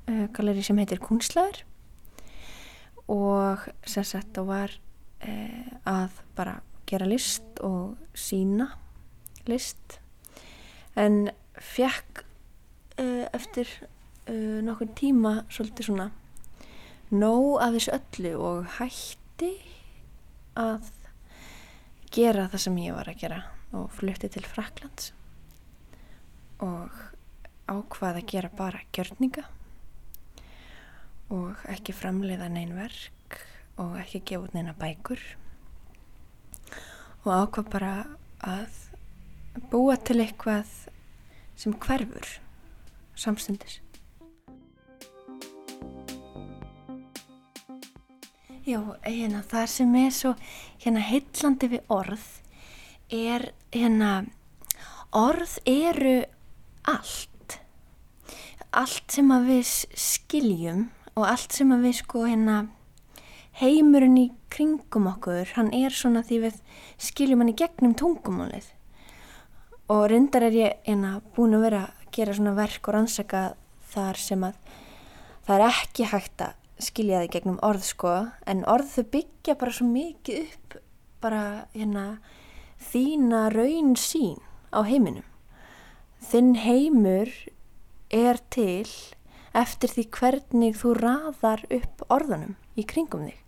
uh, 0.10 0.28
galleri 0.34 0.64
sem 0.66 0.80
heitir 0.82 1.02
Kunstlæður 1.04 1.64
og 3.12 3.68
sem 3.88 4.06
sagt 4.08 4.38
og 4.42 4.50
var 4.50 4.74
uh, 5.24 5.72
að 5.88 6.22
bara 6.38 6.58
gera 6.90 7.08
list 7.08 7.62
og 7.64 7.96
sína 8.16 8.70
list. 9.48 10.00
En 10.96 11.30
fekk 11.60 12.24
uh, 13.00 13.26
eftir 13.34 13.70
uh, 14.30 14.60
nokkur 14.64 14.92
tíma 14.98 15.42
svolítið 15.52 15.90
svona 15.90 16.10
nóg 17.14 17.62
af 17.62 17.76
þessu 17.78 17.96
öllu 17.98 18.36
og 18.42 18.70
hætti 18.80 19.54
að 20.60 20.92
gera 22.14 22.48
það 22.52 22.66
sem 22.68 22.80
ég 22.84 22.96
var 22.96 23.10
að 23.10 23.20
gera 23.26 23.44
og 23.74 23.90
flutti 23.94 24.30
til 24.30 24.46
Fraklands 24.46 25.12
og 26.64 27.04
ákvaði 27.68 28.24
að 28.24 28.32
gera 28.32 28.52
bara 28.58 28.82
gjörninga 28.96 29.44
og 31.34 31.64
ekki 31.72 31.96
framleiða 31.96 32.50
neyn 32.52 32.76
verk 32.78 33.40
og 33.82 33.96
ekki 34.00 34.22
gefa 34.32 34.48
út 34.48 34.56
neina 34.56 34.76
bækur 34.78 35.22
og 37.24 37.32
ákvað 37.32 37.72
bara 37.74 37.94
að 38.44 38.82
búa 39.72 39.96
til 40.00 40.20
eitthvað 40.24 40.70
sem 41.56 41.74
hverfur 41.80 42.38
samstundis. 43.16 43.80
Já, 48.64 48.80
hérna 49.04 49.42
það 49.44 49.66
sem 49.68 49.96
er 50.00 50.14
svo 50.16 50.30
hérna 50.80 51.04
heillandi 51.04 51.68
við 51.74 51.90
orð 51.92 52.28
er 53.12 53.50
hérna 53.74 54.12
orð 55.14 55.58
eru 55.68 56.22
allt. 56.90 57.58
Allt 58.74 59.14
sem 59.14 59.32
að 59.34 59.50
við 59.52 59.74
skiljum 60.04 60.86
og 61.14 61.28
allt 61.30 61.54
sem 61.54 61.74
að 61.74 61.88
við 61.88 61.98
sko 62.00 62.24
hérna 62.26 62.58
heimurinn 63.60 64.18
í 64.18 64.30
kringum 64.54 65.12
okkur 65.12 65.52
hann 65.58 65.70
er 65.78 65.94
svona 65.94 66.24
því 66.26 66.40
við 66.48 66.62
skiljum 67.02 67.44
hann 67.44 67.54
í 67.54 67.58
gegnum 67.58 67.94
tungumálið. 67.98 68.66
Og 69.94 70.08
reyndar 70.10 70.48
er 70.48 70.58
ég 70.58 70.88
hérna 70.88 71.20
búin 71.36 71.58
að 71.58 71.68
vera 71.68 71.84
að 71.90 72.08
gera 72.16 72.38
svona 72.38 72.56
verk 72.58 72.88
og 72.88 72.98
rannsaka 72.98 73.44
þar 73.94 74.20
sem 74.22 74.46
að 74.48 74.58
það 75.46 75.56
er 75.56 75.66
ekki 75.70 76.10
hægt 76.10 76.46
að 76.46 76.60
skilja 76.84 77.24
í 77.26 77.30
gegnum 77.32 77.60
orð 77.64 77.86
sko 77.88 78.14
en 78.50 78.64
orð 78.70 78.96
þau 78.96 79.06
byggja 79.14 79.58
bara 79.60 79.76
svo 79.76 79.88
mikið 79.90 80.48
upp 80.48 80.80
bara 81.24 81.44
hérna 81.76 82.08
þína 82.92 83.46
raun 83.54 83.94
sín 84.00 84.42
á 84.74 84.82
heiminum 84.88 85.28
þinn 86.24 86.56
heimur 86.64 87.32
er 88.14 88.40
til 88.54 88.88
eftir 89.54 89.92
því 89.94 90.06
hvernig 90.18 90.78
þú 90.80 90.94
raðar 90.98 91.64
upp 91.74 92.04
orðunum 92.14 92.56
í 92.80 92.86
kringum 92.90 93.28
þig. 93.28 93.40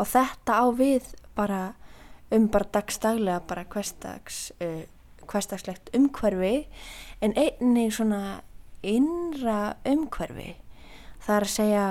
Og 0.00 0.08
þetta 0.10 0.58
á 0.58 0.66
við 0.74 1.12
bara 1.36 1.62
um 2.32 2.48
bara 2.48 2.70
dagstaglega 2.72 3.42
bara 3.48 3.66
hverstags 3.68 4.50
uh, 4.64 4.82
hverstagslegt 5.28 5.92
umhverfi 5.96 6.66
en 7.22 7.36
einnig 7.38 7.92
svona 7.94 8.40
innra 8.82 9.76
umhverfi. 9.86 10.56
Það 11.22 11.36
er 11.36 11.46
að 11.46 11.54
segja 11.54 11.86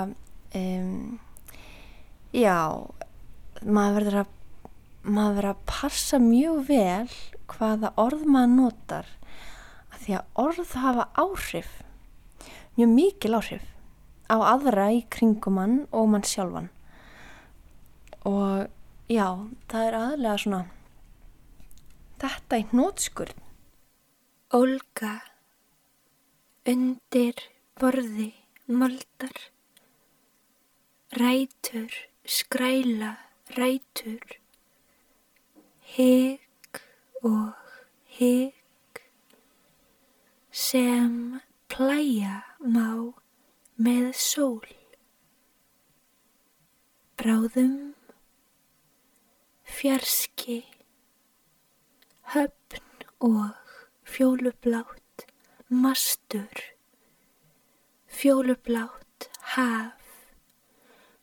um, 0.58 1.18
já 2.36 2.58
maður 3.62 3.98
verður 4.00 4.22
að 4.24 4.38
maður 5.02 5.36
verður 5.38 5.50
að 5.50 5.62
passa 5.66 6.18
mjög 6.22 6.58
vel 6.68 7.14
hvaða 7.52 7.90
orð 7.98 8.26
maður 8.28 8.52
notar 8.58 9.08
því 10.02 10.18
að 10.18 10.44
orð 10.44 10.76
hafa 10.82 11.08
áhrif 11.18 11.72
mjög 12.76 12.94
mikil 12.96 13.34
áhrif 13.38 13.66
á 14.32 14.36
aðra 14.54 14.90
í 14.96 15.02
kringum 15.12 15.58
mann 15.58 15.80
og 15.92 16.08
mann 16.12 16.24
sjálfan. 16.26 16.70
Og 18.28 18.68
já, 19.12 19.26
það 19.68 19.88
er 19.88 19.98
aðlega 19.98 20.38
svona 20.44 20.62
þetta 22.22 22.60
í 22.60 22.66
hnótskurð 22.70 23.38
Olga 24.54 25.16
undir 26.68 27.40
borði 27.80 28.28
moldar 28.70 29.38
rætur 31.18 31.96
skræla 32.36 33.16
rætur 33.56 34.36
hygg 35.96 36.82
og 37.26 37.74
hygg 38.20 38.61
sem 40.52 41.40
plæja 41.72 42.42
má 42.60 43.16
með 43.80 44.12
sól. 44.20 44.68
Bráðum 47.16 47.94
fjarski 49.64 50.60
höfn 52.34 53.06
og 53.18 53.56
fjólublátt 54.04 55.26
mastur 55.68 56.62
fjólublátt 58.06 59.30
haf 59.56 60.04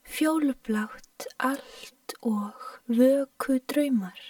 fjólublátt 0.01 1.27
allt 1.37 2.15
og 2.21 2.57
vöku 2.85 3.59
draumar 3.69 4.21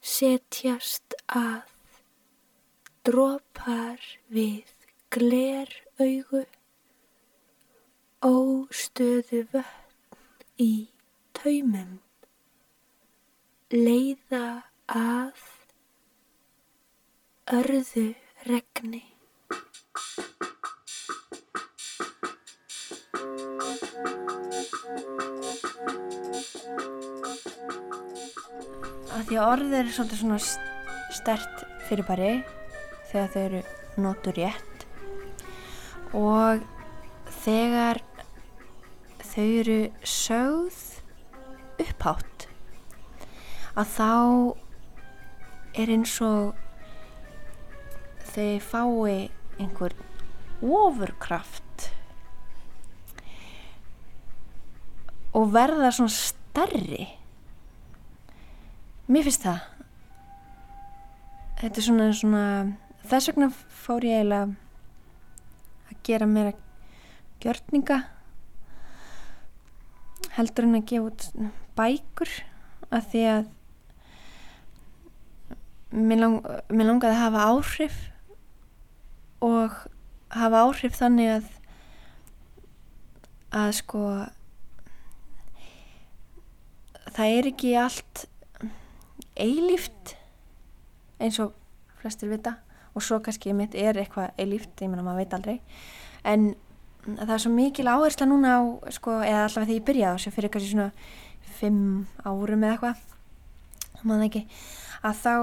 setjast 0.00 1.16
að 1.26 1.71
dropar 3.02 3.98
við 4.30 4.68
gler 5.10 5.70
augu 5.98 6.44
óstöðu 8.22 9.40
vötn 9.50 10.62
í 10.62 10.72
taumum. 11.34 11.96
Leiða 13.74 14.62
að 14.86 15.42
örðu 17.58 18.06
regni. 18.46 19.02
Að 29.12 29.28
því 29.28 29.36
að 29.36 29.46
orðið 29.50 29.78
er 29.82 29.94
svolítið 29.98 30.22
svona 30.22 30.42
stert 31.12 31.70
fyrirbæri 31.88 32.34
þegar 33.12 33.30
þau 33.32 33.42
eru 33.42 33.62
notur 34.00 34.38
rétt. 34.40 34.86
Og 36.16 36.64
þegar 37.44 38.02
þau 39.22 39.46
eru 39.46 39.78
sögð 40.04 40.80
upphátt 41.82 42.48
að 43.72 43.94
þá 43.94 44.10
er 45.82 45.92
eins 45.94 46.14
og 46.24 46.58
þau 48.32 48.50
fái 48.64 49.30
einhver 49.60 49.94
ofurkraft 50.62 51.88
og 55.32 55.52
verða 55.54 55.90
svona 55.96 56.12
stærri. 56.12 57.06
Mér 59.08 59.26
finnst 59.26 59.46
það. 59.46 59.68
Þetta 61.62 61.78
er 61.80 61.86
svona, 61.86 62.08
svona 62.16 62.44
þess 63.08 63.30
vegna 63.30 63.48
fór 63.82 64.06
ég 64.06 64.20
eiginlega 64.20 64.50
að 65.90 66.02
gera 66.06 66.28
meira 66.30 66.52
gjörninga 67.42 67.98
heldur 70.36 70.68
en 70.68 70.78
að 70.78 70.86
gefa 70.92 71.10
út 71.10 71.26
bækur 71.76 72.32
að 72.92 73.08
því 73.12 73.24
að 73.32 73.50
mér, 75.92 76.22
lang, 76.22 76.38
mér 76.72 76.88
langaði 76.88 77.16
að 77.16 77.22
hafa 77.22 77.48
áhrif 77.52 77.98
og 79.44 79.80
hafa 80.32 80.62
áhrif 80.66 80.96
þannig 80.96 81.34
að 81.38 81.50
að 83.52 83.72
sko 83.76 84.02
það 87.12 87.34
er 87.36 87.48
ekki 87.50 87.74
allt 87.76 88.24
eilíft 89.36 90.14
eins 91.20 91.36
og 91.42 91.52
flestir 92.00 92.32
vita 92.32 92.56
og 92.92 93.04
svo 93.04 93.20
kannski 93.24 93.54
mitt 93.56 93.74
er 93.78 93.98
eitthvað 94.00 94.36
eilíft, 94.40 94.74
ég 94.80 94.90
menna 94.90 95.04
maður 95.06 95.22
veit 95.22 95.36
aldrei. 95.38 95.56
En 96.28 96.52
það 97.06 97.34
er 97.34 97.42
svo 97.44 97.52
mikil 97.54 97.88
áhersla 97.90 98.28
núna 98.28 98.58
á 98.58 98.60
sko, 98.94 99.18
eða 99.24 99.46
allavega 99.46 99.68
þegar 99.70 99.78
ég 99.78 99.86
byrjaði 99.88 100.12
á 100.12 100.16
þessu 100.18 100.34
fyrir 100.36 100.52
kannski 100.54 100.74
svona 100.74 100.90
fimm 101.58 101.82
árum 102.26 102.66
eða 102.66 102.76
eitthvað 102.76 103.08
maður 104.06 104.28
ekki 104.28 104.44
að 105.06 105.18
þá, 105.22 105.34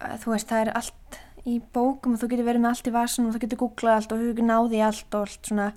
að, 0.00 0.14
þú 0.22 0.34
veist, 0.34 0.50
það 0.50 0.62
er 0.62 0.70
allt 0.80 1.18
í 1.48 1.56
bókum 1.74 2.14
og 2.14 2.20
þú 2.20 2.30
getur 2.32 2.48
verið 2.48 2.64
með 2.64 2.74
allt 2.74 2.90
í 2.90 2.94
vasun 2.94 3.28
og 3.28 3.34
þú 3.34 3.42
getur 3.44 3.60
googlað 3.62 3.98
allt 3.98 4.12
og 4.12 4.20
þú 4.20 4.30
getur 4.32 4.48
náði 4.48 4.82
allt 4.84 5.16
og 5.16 5.26
allt 5.26 5.50
svona, 5.50 5.68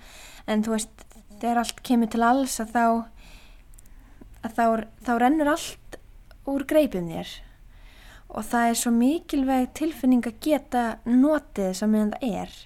en 0.47 0.65
þú 0.65 0.75
veist 0.75 1.05
þegar 1.41 1.61
allt 1.63 1.81
kemur 1.87 2.11
til 2.11 2.23
alls 2.27 2.57
að 2.63 2.75
þá 2.75 2.85
að 4.41 4.57
þá, 4.57 4.65
þá 5.05 5.11
rennur 5.21 5.51
allt 5.53 5.97
úr 6.49 6.65
greipum 6.67 7.09
þér 7.11 7.33
og 8.31 8.45
það 8.47 8.69
er 8.69 8.77
svo 8.79 8.91
mikilvæg 8.95 9.71
tilfinning 9.77 10.27
að 10.27 10.39
geta 10.43 10.83
notið 11.07 11.71
þess 11.71 11.85
að 11.85 11.93
meðan 11.93 12.13
það 12.15 12.35
er. 12.41 12.57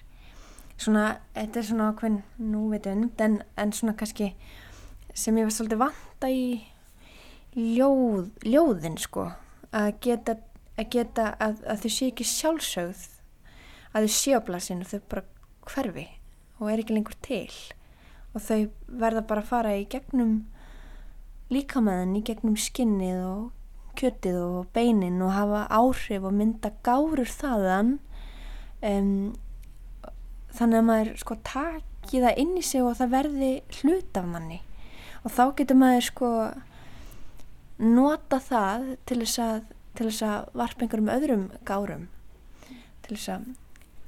Svona, 0.76 1.04
þetta 1.34 1.60
er 1.60 1.66
svona 1.70 1.90
ákveðin 1.90 2.18
núvitund 2.52 3.22
en, 3.24 3.38
en 3.56 3.72
svona 3.72 3.96
kannski 3.98 4.32
sem 5.16 5.38
ég 5.40 5.48
var 5.48 5.56
svolítið 5.56 5.80
vanta 5.80 6.30
í 6.30 6.46
ljóð, 7.56 8.28
ljóðin 8.44 8.98
sko. 9.00 9.30
Að 9.76 9.94
geta 10.04 10.36
að, 10.76 10.90
geta, 10.92 11.30
að, 11.40 11.62
að 11.64 11.84
þau 11.84 11.92
sé 11.92 12.10
ekki 12.10 12.28
sjálfsögð 12.28 13.04
að 13.96 14.06
þau 14.06 14.14
sé 14.18 14.36
á 14.36 14.40
blasinu 14.44 14.88
þau 14.88 15.00
bara 15.10 15.24
hverfi 15.66 16.06
og 16.60 16.70
er 16.70 16.82
ekki 16.82 16.96
lengur 16.96 17.16
til. 17.24 17.48
Og 18.36 18.44
þau 18.44 18.68
verða 18.86 19.24
bara 19.28 19.42
að 19.42 19.50
fara 19.50 19.74
í 19.76 19.86
gegnum 19.88 20.38
líkamæðin 21.52 22.18
í 22.18 22.24
gegnum 22.26 22.56
skinnið 22.60 23.22
og 23.24 23.44
kjötið 23.98 24.36
og 24.42 24.68
beinin 24.76 25.22
og 25.24 25.34
hafa 25.34 25.64
áhrif 25.72 26.26
og 26.26 26.34
mynda 26.36 26.72
gárur 26.86 27.28
þaðan 27.30 27.96
um, 28.84 29.34
þannig 30.56 30.78
að 30.78 30.86
maður 30.90 31.12
sko 31.20 31.36
taki 31.46 32.22
það 32.22 32.40
inn 32.42 32.54
í 32.56 32.64
sig 32.64 32.84
og 32.84 32.96
það 33.00 33.12
verði 33.16 33.50
hlut 33.80 34.20
af 34.20 34.30
manni. 34.30 34.60
Og 35.24 35.34
þá 35.34 35.44
getur 35.58 35.80
maður 35.80 36.06
sko 36.06 36.30
nota 37.82 38.40
það 38.40 38.88
til 39.08 39.20
þess 39.24 39.42
að, 39.42 39.60
til 39.98 40.08
þess 40.08 40.26
að 40.26 40.50
varpa 40.62 40.86
einhverjum 40.86 41.14
öðrum 41.16 41.46
gárum. 41.68 42.08
Til 43.04 43.16
þess 43.16 43.32
að 43.34 43.48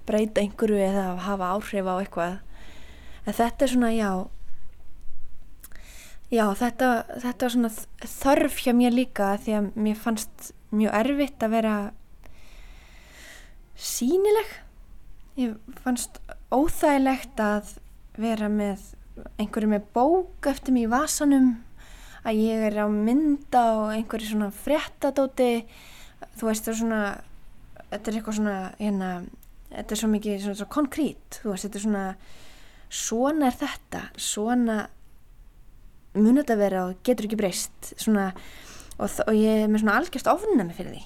breyta 0.09 0.43
einhverju 0.43 0.81
eða 0.81 1.07
hafa 1.27 1.53
áhrif 1.57 1.91
á 1.91 1.95
eitthvað. 1.99 2.39
En 3.27 3.37
þetta 3.37 3.65
er 3.67 3.73
svona 3.75 3.93
já 3.93 4.11
Já, 6.29 6.45
þetta, 6.53 6.89
þetta 7.23 7.47
var 7.47 7.53
svona 7.55 7.71
þörf 8.05 8.59
hjá 8.61 8.75
mér 8.77 8.93
líka 8.93 9.31
því 9.41 9.53
að 9.57 9.69
mér 9.81 9.97
fannst 9.97 10.51
mjög 10.77 10.97
erfitt 10.99 11.45
að 11.47 11.55
vera 11.55 11.77
sínileg. 13.81 14.51
Ég 15.41 15.55
fannst 15.81 16.19
óþægilegt 16.53 17.41
að 17.41 17.71
vera 18.21 18.51
með 18.53 18.91
einhverju 19.41 19.71
með 19.73 19.87
bók 19.97 20.51
eftir 20.51 20.77
mig 20.77 20.85
í 20.85 20.91
vasanum, 20.93 21.49
að 22.29 22.43
ég 22.43 22.67
er 22.69 22.77
á 22.77 22.87
mynda 22.93 23.65
og 23.79 23.95
einhverju 23.95 24.35
svona 24.35 24.51
fréttadóti, 24.53 25.65
þú 26.37 26.51
veist 26.51 26.69
það 26.69 26.75
er 26.75 26.79
svona, 26.83 27.03
þetta 27.89 28.11
er 28.11 28.19
eitthvað 28.21 28.39
svona, 28.43 28.59
hérna, 28.83 29.11
þetta 29.73 29.97
er 29.97 30.03
svo 30.03 30.13
mikið 30.13 30.39
svona, 30.45 30.61
svona 30.61 30.77
konkrét, 30.77 31.41
þú 31.41 31.55
veist 31.55 31.69
þetta 31.69 31.81
er 31.81 31.87
svona, 31.87 32.07
svona 33.01 33.49
er 33.49 33.61
þetta, 33.65 34.05
svona 34.29 34.79
mun 36.17 36.41
þetta 36.41 36.57
vera 36.59 36.85
og 36.89 37.03
getur 37.07 37.29
ekki 37.29 37.39
breyst 37.41 37.93
svona, 38.01 38.31
og, 38.99 39.11
og 39.27 39.35
ég 39.37 39.65
er 39.65 39.71
með 39.71 39.85
svona 39.85 39.99
algjörst 40.01 40.31
ofnami 40.31 40.77
fyrir 40.77 40.97
því. 40.97 41.05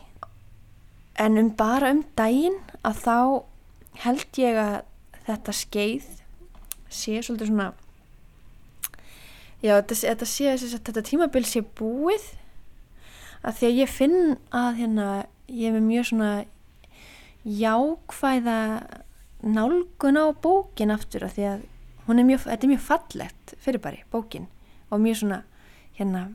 En 1.23 1.39
um 1.41 1.51
bara 1.57 1.93
um 1.93 2.03
daginn 2.19 2.59
að 2.87 3.03
þá 3.05 3.17
held 4.07 4.41
ég 4.41 4.59
að 4.59 4.77
þetta 5.27 5.55
skeið 5.55 6.07
sé 6.93 7.19
svolítið 7.23 7.53
svona 7.53 7.73
já 9.63 9.77
þetta, 9.79 9.99
þetta 10.03 10.29
sé 10.29 10.55
að 10.55 10.79
þetta 10.89 11.05
tímabil 11.07 11.45
sé 11.47 11.63
búið. 11.79 12.25
Að 13.43 13.59
því 13.59 13.69
að 13.69 13.79
ég 13.81 13.91
finn 13.91 14.19
að 14.55 14.69
hérna 14.79 15.07
ég 15.51 15.69
er 15.69 15.77
með 15.77 15.87
mjög 15.89 16.09
svona 16.13 16.33
jákvæða 17.43 18.59
nálgun 19.43 20.21
á 20.23 20.31
bókin 20.31 20.95
aftur 20.95 21.27
af 21.27 21.35
því 21.35 21.47
að 21.51 21.65
er 22.13 22.27
mjög, 22.27 22.45
þetta 22.47 22.67
er 22.67 22.71
mjög 22.71 22.85
fallegt 22.87 23.55
fyrir 23.63 23.83
bari, 23.83 24.05
bókin 24.13 24.47
og 24.93 25.03
mjög 25.03 25.23
svona 25.23 25.43
hérna 25.97 26.27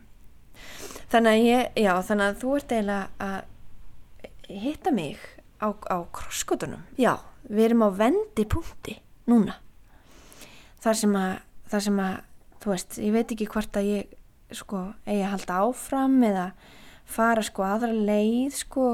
þannig 1.12 1.32
að 1.32 1.46
ég, 1.46 1.68
já, 1.86 1.94
þannig 2.10 2.28
að 2.28 2.40
þú 2.42 2.54
ert 2.58 2.74
eiginlega 2.76 3.28
að 3.28 4.58
hitta 4.68 4.94
mig 4.96 5.20
á, 5.62 5.68
á 5.72 5.98
krosskotunum 6.14 6.84
já, 7.00 7.14
við 7.48 7.70
erum 7.70 7.86
á 7.88 7.90
vendipunkti 8.02 8.98
núna. 9.28 9.58
Þar 10.84 11.00
sem 11.02 11.16
að, 11.20 11.34
þar 11.72 11.86
sem 11.88 12.02
að 12.04 12.16
þú 12.64 12.74
veist, 12.74 12.98
ég 13.04 13.16
veit 13.16 13.34
ekki 13.34 13.50
hvort 13.52 13.80
að 13.80 13.90
ég 13.92 14.16
sko, 14.56 14.84
eigi 15.08 15.24
að 15.26 15.34
halda 15.34 15.60
áfram 15.66 16.18
eða 16.24 16.46
fara 17.08 17.44
sko 17.44 17.66
aðra 17.68 17.92
leið 17.96 18.56
sko, 18.62 18.86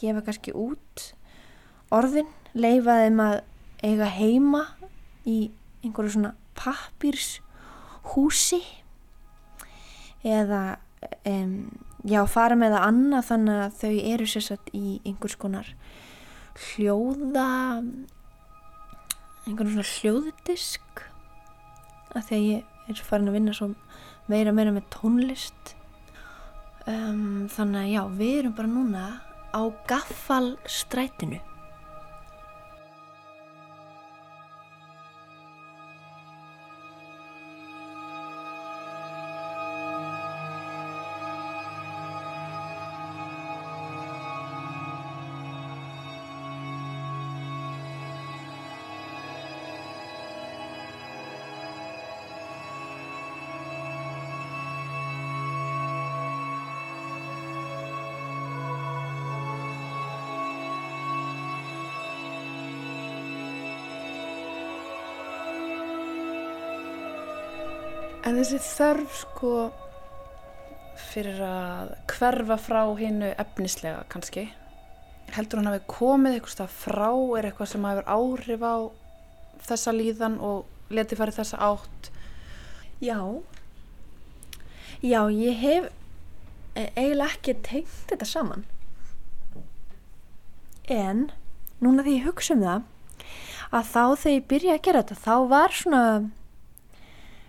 gefa 0.00 0.24
kannski 0.24 0.54
út 0.56 1.10
orðin, 1.94 2.28
leifa 2.56 2.98
þeim 3.04 3.22
að 3.24 3.36
eiga 3.84 4.08
heima 4.16 4.62
í 5.28 5.50
einhverju 5.84 6.16
svona 6.16 6.32
pappirs 6.56 7.36
húsi 8.14 8.62
eða 10.24 10.62
um, 11.28 11.56
já, 12.06 12.20
fara 12.30 12.56
með 12.58 12.76
það 12.76 12.86
annað 12.90 13.28
þannig 13.30 13.62
að 13.64 13.80
þau 13.80 13.94
eru 14.14 14.28
sérsagt 14.30 14.72
í 14.76 14.84
einhvers 15.04 15.36
konar 15.40 15.72
hljóða 16.56 17.48
einhvern 19.46 19.74
svona 19.74 19.90
hljóðdisk 19.90 21.04
að 22.16 22.28
því 22.28 22.36
að 22.36 22.46
ég 22.46 22.94
er 22.94 23.02
farin 23.06 23.30
að 23.30 23.36
vinna 23.36 23.54
svo 23.56 23.72
meira 24.30 24.54
meira 24.54 24.72
með 24.74 24.88
tónlist. 24.94 25.74
Um, 26.86 27.46
þannig 27.50 27.80
að 27.80 27.92
já, 27.92 28.02
við 28.18 28.34
erum 28.40 28.54
bara 28.56 28.70
núna 28.70 29.04
á 29.50 29.62
gaffalstrætinu 29.90 31.40
þessi 68.46 68.76
þörf 68.78 69.14
sko 69.24 69.52
fyrir 71.10 71.40
að 71.42 71.88
hverfa 72.12 72.56
frá 72.62 72.82
hinnu 72.94 73.32
efnislega 73.42 74.04
kannski. 74.12 74.44
Heldur 75.34 75.58
hann 75.58 75.70
hafi 75.72 75.82
komið 75.90 76.36
eitthvað 76.36 76.70
frá 76.70 77.08
er 77.40 77.48
eitthvað 77.48 77.72
sem 77.72 77.88
hefur 77.88 78.06
áhrif 78.06 78.62
á 78.62 78.76
þessa 79.66 79.96
líðan 79.96 80.38
og 80.38 80.94
leti 80.94 81.18
farið 81.18 81.40
þessa 81.40 81.72
átt? 81.72 82.10
Já. 83.02 83.18
Já, 85.02 85.26
ég 85.26 85.58
hef 85.64 85.90
e- 86.78 86.92
eiginlega 86.94 87.32
ekki 87.32 87.58
tengt 87.66 87.98
þetta 88.12 88.30
saman. 88.30 88.64
En 90.86 91.32
núna 91.82 92.06
þegar 92.06 92.14
ég 92.14 92.30
hugsa 92.30 92.54
um 92.54 92.62
það 92.62 92.82
að 93.74 93.90
þá 93.90 94.02
þegar 94.22 94.36
ég 94.38 94.50
byrja 94.54 94.78
að 94.78 94.84
gera 94.86 95.02
þetta 95.02 95.22
þá 95.26 95.36
var 95.50 95.80
svona 95.82 96.02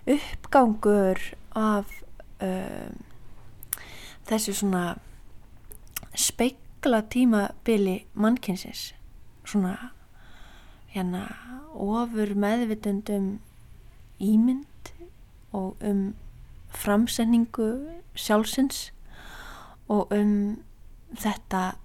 uppgangur 0.08 1.20
af 1.56 1.92
um, 2.42 3.04
þessu 4.28 4.54
svona 4.54 4.98
speikla 6.16 7.02
tímabili 7.12 8.06
mannkynsins. 8.14 8.94
Svona 9.46 9.92
hérna 10.94 11.28
ofur 11.74 12.34
meðvitundum 12.36 13.38
ímynd 14.20 14.94
og 15.54 15.78
um 15.82 16.16
framsetningu 16.70 17.70
sjálfsins 18.18 18.92
og 19.88 20.12
um 20.12 20.64
þetta 21.16 21.78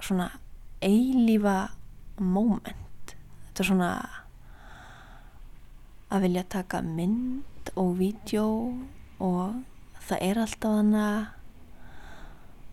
svona 0.00 0.30
eilífa 0.82 1.70
moment. 2.18 3.16
Þetta 3.48 3.64
svona 3.64 3.90
að 6.12 6.26
vilja 6.26 6.44
taka 6.56 6.82
mynd 6.84 7.72
og 7.74 7.96
vídeo 7.98 8.46
og 9.22 9.56
það 10.06 10.22
er 10.22 10.38
alltaf 10.44 10.76
hana 10.78 11.06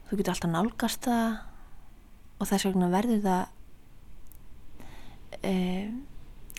þú 0.08 0.20
getur 0.20 0.34
alltaf 0.36 0.54
nálgast 0.54 1.08
það 1.08 1.42
og 2.40 2.50
þess 2.50 2.68
vegna 2.68 2.92
verður 2.94 3.24
það 3.24 3.44
eh, 5.42 5.90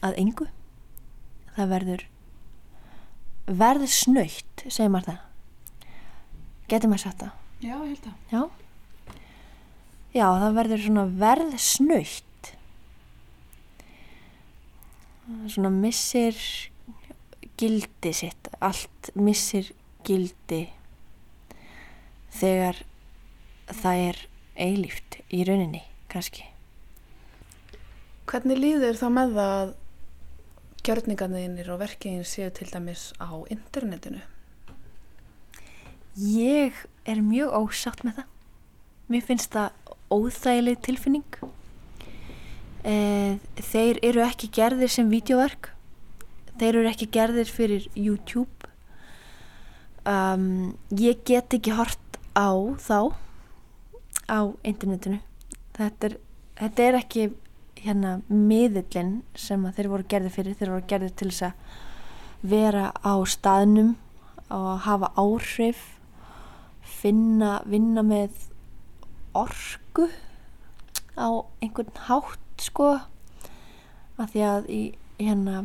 að 0.04 0.18
engu. 0.22 0.48
Það 1.54 1.70
verður 1.70 2.04
verður 3.44 3.92
snöytt, 3.92 4.64
segir 4.66 4.90
maður 4.92 5.12
það. 5.12 5.90
Getur 6.72 6.90
maður 6.90 7.04
sagt 7.04 7.24
það? 7.24 7.40
Já, 7.64 7.76
já. 8.32 8.42
Já, 10.14 10.26
það 10.40 10.56
verður 10.58 10.84
svona 10.84 11.04
verð 11.20 11.56
snöytt 11.60 12.33
svona 15.48 15.70
missir 15.72 16.38
gildi 17.60 18.12
sitt 18.16 18.50
allt 18.60 19.12
missir 19.14 19.70
gildi 20.04 20.66
þegar 22.34 22.82
það 23.70 24.02
er 24.08 24.20
eilíft 24.66 25.20
í 25.32 25.44
rauninni 25.46 25.84
kannski 26.12 26.50
Hvernig 28.24 28.56
líður 28.56 28.96
þá 28.96 29.08
með 29.12 29.34
það 29.36 29.50
að 29.54 29.72
gjörningarnir 30.84 31.68
og 31.72 31.80
verkiðin 31.80 32.24
séu 32.28 32.48
til 32.56 32.66
dæmis 32.70 33.10
á 33.20 33.28
internetinu? 33.52 34.22
Ég 36.16 36.78
er 37.04 37.20
mjög 37.24 37.52
ósátt 37.58 38.04
með 38.04 38.20
það. 38.20 38.30
Mér 39.12 39.26
finnst 39.28 39.52
það 39.52 39.92
óþægileg 40.12 40.80
tilfinning. 40.86 41.38
Eh, 42.84 43.40
Þeir 43.64 43.98
eru 44.04 44.20
ekki 44.26 44.50
gerðir 44.52 44.92
sem 44.92 45.08
vídeoverk. 45.08 45.70
Þeir 46.60 46.80
eru 46.82 46.90
ekki 46.90 47.08
gerðir 47.10 47.48
fyrir 47.50 47.86
YouTube. 47.96 48.68
Um, 50.04 50.76
ég 50.92 51.22
get 51.24 51.54
ekki 51.56 51.72
hort 51.72 52.18
á 52.36 52.52
þá 52.76 53.16
á 54.28 54.40
internetinu. 54.60 55.22
Þetta 55.74 56.10
er, 56.10 56.18
þetta 56.60 56.84
er 56.84 56.98
ekki 57.00 57.24
hérna 57.80 58.18
miðillin 58.28 59.16
sem 59.34 59.64
þeir 59.72 59.90
voru 59.94 60.06
gerðir 60.12 60.36
fyrir. 60.36 60.58
Þeir 60.60 60.74
voru 60.76 60.88
gerðir 60.92 61.16
til 61.16 61.30
þess 61.32 61.48
að 61.48 61.82
vera 62.44 62.90
á 63.00 63.14
staðnum 63.24 63.94
og 64.52 64.84
hafa 64.84 65.08
áhrif 65.16 65.80
finna, 66.84 67.62
vinna 67.64 68.04
með 68.04 68.36
orku 69.34 70.10
á 71.16 71.28
einhvern 71.64 71.96
hátt 72.06 72.43
sko 72.64 72.90
af 74.20 74.30
því 74.32 74.44
að 74.48 74.68
í 74.70 74.82
hérna 75.18 75.64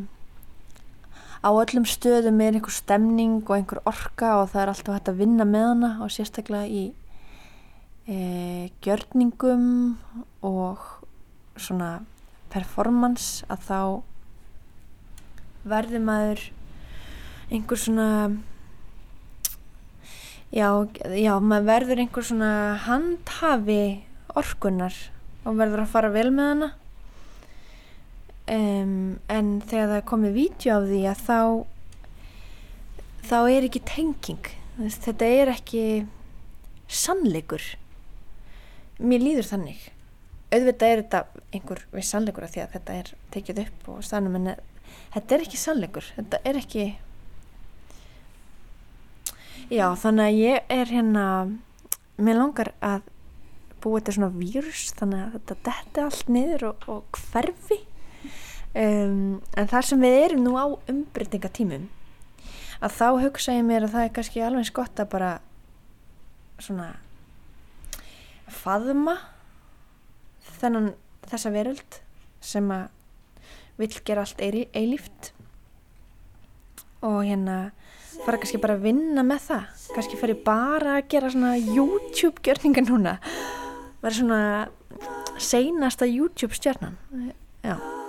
á 1.40 1.48
öllum 1.48 1.86
stöðum 1.88 2.40
er 2.44 2.58
einhver 2.58 2.74
stemning 2.74 3.40
og 3.46 3.54
einhver 3.56 3.80
orka 3.88 4.34
og 4.42 4.50
það 4.52 4.62
er 4.62 4.72
alltaf 4.74 4.96
hægt 4.98 5.10
að 5.12 5.20
vinna 5.22 5.46
með 5.48 5.66
hana 5.70 5.90
og 6.04 6.12
sérstaklega 6.12 6.68
í 6.68 6.82
e, 8.04 8.18
gjörningum 8.84 9.96
og 10.44 10.84
svona 11.56 12.00
performance 12.52 13.46
að 13.48 13.64
þá 13.68 13.80
verður 15.70 16.04
maður 16.04 16.44
einhver 17.50 17.80
svona 17.80 18.08
já, 20.52 20.68
já, 21.16 21.32
maður 21.40 21.70
verður 21.70 22.04
einhver 22.04 22.26
svona 22.26 22.52
handhafi 22.84 23.82
orkunar 24.36 24.96
og 25.46 25.56
verður 25.56 25.86
að 25.86 25.92
fara 25.94 26.12
vel 26.12 26.28
með 26.34 26.52
hana 26.52 26.70
um, 28.54 28.94
en 29.30 29.52
þegar 29.66 29.92
það 29.94 30.08
komið 30.10 30.36
vídeo 30.36 30.78
af 30.78 30.88
því 30.90 31.02
að 31.10 31.22
þá 31.26 31.40
þá 33.30 33.38
er 33.42 33.68
ekki 33.68 33.82
tenging. 33.88 34.50
Þetta 34.80 35.28
er 35.28 35.52
ekki 35.52 35.84
sannleikur. 36.90 37.62
Mér 39.00 39.22
líður 39.24 39.48
þannig. 39.52 39.84
Auðvitað 40.50 40.92
er 40.92 41.02
þetta 41.04 41.44
einhver 41.54 41.84
við 41.92 42.08
sannleikur 42.08 42.46
af 42.46 42.54
því 42.54 42.64
að 42.64 42.74
þetta 42.74 42.98
er 43.02 43.12
tekið 43.34 43.62
upp 43.66 43.92
og 43.92 44.02
stannum 44.06 44.38
en 44.40 44.50
þetta 45.14 45.36
er 45.36 45.44
ekki 45.44 45.60
sannleikur. 45.60 46.10
Þetta 46.16 46.42
er 46.48 46.58
ekki 46.60 46.86
já 49.70 49.86
þannig 50.02 50.26
að 50.26 50.40
ég 50.40 50.72
er 50.74 50.90
hérna 50.90 51.24
mér 52.18 52.40
langar 52.40 52.72
að 52.82 53.06
búa 53.80 54.00
þetta 54.00 54.16
svona 54.16 54.32
vírus 54.34 54.88
þannig 54.98 55.20
að 55.22 55.36
þetta 55.36 55.56
detti 55.68 56.02
allt 56.04 56.32
niður 56.34 56.66
og, 56.72 56.88
og 56.90 57.20
hverfi 57.30 57.78
um, 58.74 59.40
en 59.56 59.70
þar 59.70 59.86
sem 59.86 60.02
við 60.02 60.16
erum 60.24 60.44
nú 60.44 60.54
á 60.58 60.66
umbreytingatímum 60.90 61.88
að 62.80 62.96
þá 62.96 63.06
hugsa 63.24 63.56
ég 63.56 63.66
mér 63.66 63.86
að 63.86 63.94
það 63.96 64.06
er 64.06 64.14
kannski 64.16 64.44
alveg 64.44 64.64
eins 64.64 64.74
gott 64.76 65.02
að 65.02 65.10
bara 65.12 65.32
svona 66.60 66.88
faðma 68.50 69.16
þennan 70.60 70.92
þessa 71.30 71.52
veröld 71.54 72.00
sem 72.44 72.72
að 72.72 72.88
vill 73.80 73.92
gera 74.04 74.24
allt 74.24 74.40
eilíft 74.40 75.30
og 77.00 77.22
hérna 77.24 77.70
fara 78.24 78.40
kannski 78.40 78.60
bara 78.60 78.76
að 78.76 78.84
vinna 78.84 79.24
með 79.24 79.46
það. 79.46 79.86
Kannski 79.94 80.18
fara 80.20 80.34
ég 80.34 80.42
bara 80.44 80.98
að 80.98 81.06
gera 81.14 81.30
svona 81.32 81.54
YouTube 81.56 82.44
gjörninga 82.44 82.84
núna. 82.84 83.16
Vera 84.02 84.16
svona 84.16 84.42
seinasta 85.40 86.06
YouTube 86.06 86.54
stjörnan 86.54 86.98
já 87.64 87.99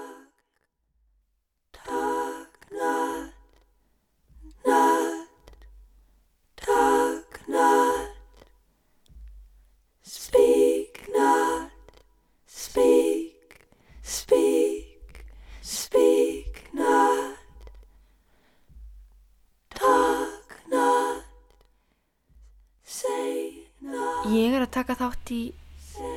að 24.72 24.78
taka 24.80 24.96
þátt 24.96 25.32
í 25.36 25.42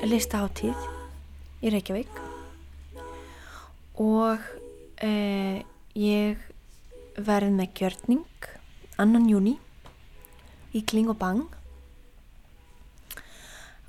listaháttíð 0.07 0.83
í 1.67 1.71
Reykjavík. 1.75 2.19
Og 3.99 4.45
eh, 5.03 5.65
ég 5.99 6.45
verð 7.19 7.51
með 7.57 7.73
gjörning 7.81 8.47
annan 9.03 9.27
júni 9.27 9.57
í 10.71 10.85
Kling 10.87 11.11
og 11.11 11.19
Bang. 11.19 11.49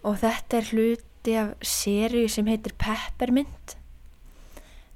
Og 0.01 0.17
þetta 0.23 0.57
er 0.57 0.71
hluti 0.73 1.37
af 1.43 1.53
sériu 1.61 2.25
sem 2.25 2.49
heitir 2.49 2.73
Peppermint. 2.81 3.77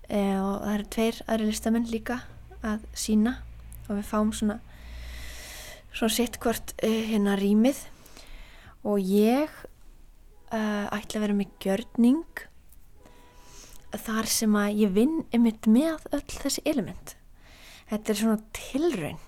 Eh, 0.09 0.33
og 0.33 0.65
það 0.65 0.73
eru 0.73 0.89
tveir 0.97 1.21
aðri 1.27 1.51
listamenn 1.51 1.87
líka 1.93 2.23
að 2.65 2.89
sína 2.97 3.37
og 3.85 3.99
við 3.99 4.09
fáum 4.09 4.33
svona 4.33 4.57
svona 5.93 6.13
sitt 6.17 6.41
hvort 6.41 6.73
eh, 6.81 7.05
hérna 7.13 7.37
rýmið 7.37 7.85
og 8.87 8.99
ég 9.03 9.49
uh, 10.53 10.85
ætla 10.93 11.19
að 11.19 11.25
vera 11.25 11.37
með 11.37 11.51
gjörning 11.63 12.45
þar 13.97 14.29
sem 14.29 14.55
að 14.57 14.83
ég 14.83 14.93
vinn 14.93 15.17
einmitt 15.33 15.67
með 15.69 16.05
öll 16.13 16.25
þessi 16.29 16.63
element. 16.69 17.15
Þetta 17.89 18.11
er 18.11 18.19
svona 18.19 18.39
tilraun. 18.53 19.21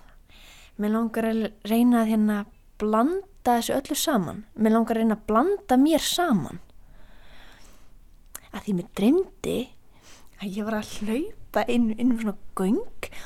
Mér 0.78 0.94
langar 0.94 1.28
að 1.28 1.44
reyna 1.68 2.02
að 2.02 2.12
hérna 2.12 2.36
blanda 2.80 3.56
þessu 3.58 3.74
öllu 3.76 3.98
saman. 3.98 4.44
Mér 4.54 4.76
langar 4.76 4.96
að 4.96 5.02
reyna 5.02 5.18
að 5.18 5.26
blanda 5.28 5.78
mér 5.80 6.04
saman. 6.06 6.62
Að 8.52 8.66
því 8.66 8.76
mér 8.78 8.90
dreymdi 8.98 9.56
að 10.38 10.56
ég 10.58 10.68
var 10.68 10.78
að 10.78 10.94
hlaupa 11.00 11.64
inn, 11.70 11.90
inn 11.96 12.14
um 12.14 12.20
svona 12.22 12.36
göng 12.58 12.80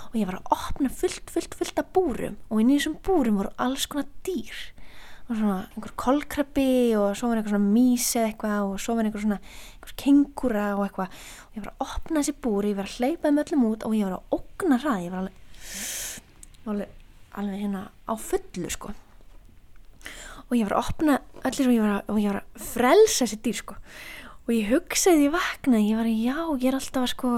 og 0.09 0.17
ég 0.17 0.29
var 0.29 0.41
að 0.41 0.51
opna 0.57 0.91
fullt, 0.93 1.31
fullt, 1.33 1.57
fullt 1.59 1.83
af 1.83 1.93
búrum. 1.97 2.41
Og 2.49 2.63
inn 2.63 2.73
í 2.73 2.79
þessum 2.79 2.97
búrum 3.05 3.43
voru 3.43 3.53
alls 3.61 3.87
konar 3.91 4.09
dýr 4.27 4.57
og 5.27 5.35
svona 5.35 5.57
einhver 5.75 5.95
kolkrabbi 5.99 6.95
og 6.95 7.17
svo 7.19 7.33
var 7.33 7.41
einhver 7.41 7.57
svona 7.57 7.73
mís 7.75 8.07
eða 8.15 8.29
eitthvað 8.31 8.67
og 8.69 8.77
svo 8.83 8.95
var 8.95 9.09
einhver 9.09 9.25
svona 9.25 9.39
einhver 9.41 9.95
kengura 9.99 10.67
og 10.77 10.85
eitthvað. 10.85 11.17
Og 11.49 11.57
ég 11.57 11.65
var 11.65 11.73
að 11.73 11.87
opna 11.87 12.21
þessi 12.21 12.35
búri, 12.45 12.71
ég 12.71 12.79
var 12.79 12.87
að 12.87 13.01
hleypa 13.01 13.33
með 13.33 13.43
öllum 13.47 13.65
út 13.73 13.87
og 13.89 13.97
ég 13.97 14.07
var 14.07 14.21
að 14.21 14.37
ógna 14.39 14.79
ræði, 14.85 15.07
ég 15.09 15.15
var 15.15 15.25
alveg, 15.25 15.41
alveg, 16.71 16.93
alveg 17.43 17.65
hérna 17.65 17.83
á 17.91 18.15
fullu 18.23 18.71
sko. 18.71 18.93
Og 20.47 20.55
ég 20.55 20.69
var 20.69 20.77
að 20.77 20.93
opna 20.93 21.17
allir 21.43 21.73
og 21.73 21.75
ég 21.75 21.83
var 21.83 21.95
að, 21.97 22.13
og 22.13 22.21
ég 22.23 22.31
var 22.31 22.39
að 22.45 22.69
frelsa 22.71 23.25
þessi 23.25 23.41
dýr 23.43 23.59
sko. 23.65 23.79
Og 24.47 24.53
ég 24.55 24.71
hugsaði 24.71 25.25
því 25.25 25.31
vakna, 25.35 25.81
ég 25.83 25.99
var 25.99 26.07
að 26.07 26.21
já, 26.23 26.39
ég 26.55 26.69
er 26.71 26.79
alltaf 26.79 27.03
að 27.03 27.13
sko 27.17 27.33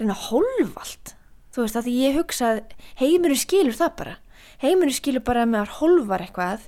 reyna 0.00 0.16
að 0.16 0.24
hólfa 0.30 0.86
allt. 0.86 1.12
Þú 1.52 1.66
veist, 1.66 1.76
að 1.76 1.84
því 1.84 1.98
ég 2.00 2.16
hugsaði 2.16 2.80
heimurinn 3.02 3.42
skilur 3.42 3.76
það 3.76 3.92
bara. 3.98 4.16
Heimurinn 4.62 4.96
skilur 4.96 5.24
bara 5.26 5.44
að 5.44 5.76
hólfar 5.76 6.24
eitthvað 6.24 6.64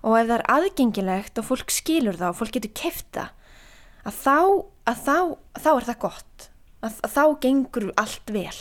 og 0.00 0.16
ef 0.16 0.28
það 0.28 0.36
er 0.38 0.46
aðgengilegt 0.54 1.40
og 1.40 1.48
fólk 1.50 1.72
skilur 1.74 2.18
það 2.20 2.32
og 2.32 2.38
fólk 2.40 2.56
getur 2.56 2.76
kefta 2.76 3.26
að 4.08 4.20
þá, 4.20 4.36
að 4.88 5.02
þá, 5.06 5.16
þá 5.60 5.70
er 5.72 5.88
það 5.88 5.98
gott. 6.04 6.46
Að, 6.80 6.94
að 7.04 7.16
þá 7.16 7.24
gengur 7.44 7.90
allt 8.00 8.32
vel. 8.32 8.60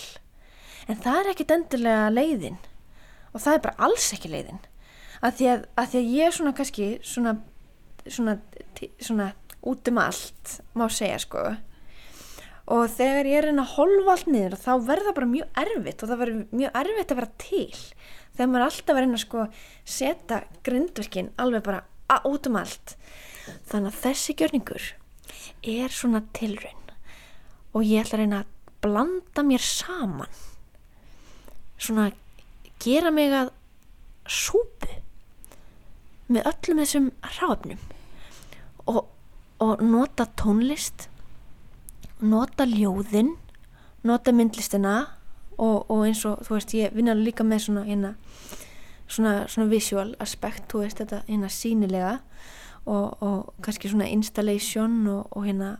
En 0.89 0.99
það 0.99 1.21
er 1.21 1.31
ekkit 1.33 1.53
endilega 1.55 2.09
leiðin. 2.11 2.59
Og 3.31 3.43
það 3.43 3.55
er 3.55 3.63
bara 3.67 3.87
alls 3.87 4.09
ekki 4.15 4.33
leiðin. 4.33 4.59
Að 5.23 5.39
því 5.39 5.47
að, 5.53 5.63
að, 5.75 5.89
því 5.91 6.01
að 6.01 6.11
ég 6.17 6.35
svona 6.35 6.53
kannski 6.57 6.89
svona, 7.05 7.33
svona, 8.07 8.35
svona 8.99 9.31
út 9.69 9.91
um 9.91 9.99
allt 10.01 10.53
má 10.79 10.85
segja 10.91 11.19
sko. 11.23 11.45
Og 12.69 12.85
þegar 12.93 13.27
ég 13.27 13.39
er 13.39 13.47
að 13.47 13.53
reyna 13.53 13.65
að 13.65 13.75
holfa 13.77 14.15
allt 14.15 14.29
niður 14.29 14.57
þá 14.61 14.71
verður 14.87 15.07
það 15.09 15.17
bara 15.19 15.31
mjög 15.33 15.61
erfitt 15.63 16.03
og 16.03 16.11
það 16.11 16.21
verður 16.23 16.59
mjög 16.59 16.79
erfitt 16.83 17.13
að 17.13 17.19
vera 17.19 17.31
til 17.43 17.79
þegar 18.39 18.51
maður 18.53 18.61
er 18.61 18.69
alltaf 18.69 18.93
að 18.95 19.01
reyna 19.03 19.17
að 19.17 19.23
sko 19.25 19.41
setja 19.83 20.37
grindverkin 20.63 21.33
alveg 21.43 21.65
bara 21.65 22.21
út 22.29 22.47
um 22.47 22.55
allt. 22.55 22.95
Þannig 23.67 23.91
að 23.91 23.99
þessi 24.05 24.35
gjörningur 24.39 24.85
er 25.67 25.91
svona 25.91 26.23
tilraun. 26.37 26.93
Og 27.75 27.83
ég 27.83 28.05
ætla 28.05 28.15
að 28.15 28.23
reyna 28.23 28.39
að 28.45 28.55
blanda 28.79 29.43
mér 29.43 29.65
saman. 29.67 30.39
Svona 31.75 32.07
gera 32.79 33.11
mig 33.11 33.35
að 33.35 33.51
súpu 34.29 34.87
með 36.31 36.47
öllum 36.53 36.81
þessum 36.83 37.11
ráfnum 37.35 37.79
og, 38.87 39.05
og 39.59 39.81
nota 39.83 40.29
tónlist 40.39 41.09
nota 42.21 42.67
ljóðin 42.69 43.33
nota 44.05 44.33
myndlistina 44.35 44.95
og, 45.59 45.91
og 45.91 46.05
eins 46.07 46.23
og 46.25 46.41
þú 46.47 46.55
veist 46.55 46.73
ég 46.77 46.95
vinna 46.95 47.15
líka 47.17 47.43
með 47.43 47.65
svona 47.67 47.83
hérna 47.87 48.15
svona, 49.09 49.33
svona 49.47 49.69
visual 49.69 50.15
aspekt, 50.23 50.69
þú 50.71 50.83
veist 50.85 51.01
þetta 51.01 51.23
hérna 51.27 51.51
sínilega 51.51 52.15
og, 52.85 53.23
og 53.23 53.53
kannski 53.65 53.91
svona 53.91 54.09
installation 54.09 55.01
og, 55.07 55.27
og 55.31 55.45
hérna 55.45 55.77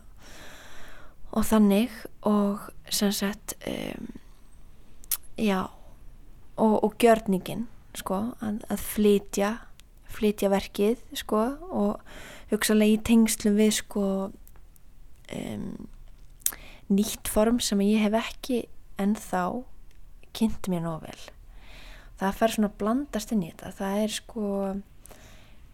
og 1.30 1.46
þannig 1.46 1.90
og 2.26 2.70
sem 2.90 3.12
sagt 3.14 3.54
um, 3.66 4.08
já 5.38 5.70
og, 6.60 6.94
gjörningin 7.00 7.68
sko, 7.96 8.34
að, 8.44 8.60
að 8.68 8.82
flytja 8.84 9.54
flytja 10.10 10.50
verkið 10.50 11.00
sko, 11.16 11.44
og 11.70 12.00
hugsalega 12.50 12.98
í 12.98 13.02
tengslum 13.06 13.56
við 13.60 13.72
sko 13.78 14.04
um, 14.28 15.66
nýtt 16.90 17.30
form 17.30 17.60
sem 17.62 17.80
ég 17.86 18.02
hef 18.04 18.16
ekki 18.18 18.64
ennþá 19.00 19.44
kynnt 20.36 20.70
mér 20.70 20.84
nóg 20.86 21.04
vel 21.04 21.20
það 22.20 22.36
fer 22.36 22.54
svona 22.54 22.70
að 22.70 22.78
blandast 22.82 23.34
inn 23.34 23.44
í 23.44 23.50
þetta. 23.50 23.74
Það 23.78 23.98
er 24.04 24.14
sko 24.14 24.46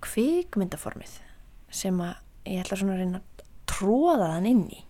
kvikmyndaformið 0.07 1.21
sem 1.75 2.03
að 2.05 2.19
ég 2.47 2.63
ætla 2.63 2.81
svona 2.81 2.97
að 2.97 3.03
reyna 3.03 3.23
að 3.23 3.47
tróða 3.67 4.33
þann 4.35 4.51
inn 4.53 4.67
í 4.71 4.83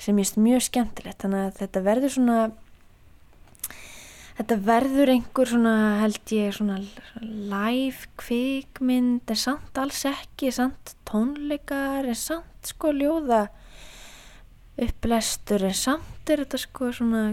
sem 0.00 0.20
ég 0.20 0.30
er 0.30 0.44
mjög 0.46 0.68
skemmtilegt. 0.68 1.24
Þannig 1.24 1.48
að 1.48 1.58
þetta 1.60 1.82
verður 1.88 2.14
svona 2.16 2.38
þetta 4.34 4.58
verður 4.66 5.12
einhver 5.12 5.50
svona 5.52 5.74
held 6.00 6.34
ég 6.34 6.56
svona 6.56 6.80
live 7.22 8.08
kvikmynd 8.18 9.30
en 9.30 9.38
samt 9.44 9.78
alls 9.78 10.00
ekki 10.08 10.50
samt 10.54 10.96
tónleikar 11.06 12.08
en 12.08 12.18
samt 12.18 12.72
sko 12.72 12.90
ljóða 12.96 13.44
upplestur 14.80 15.68
en 15.68 15.76
samt 15.78 16.32
er 16.32 16.42
þetta 16.42 16.58
sko 16.64 16.90
svona 16.96 17.26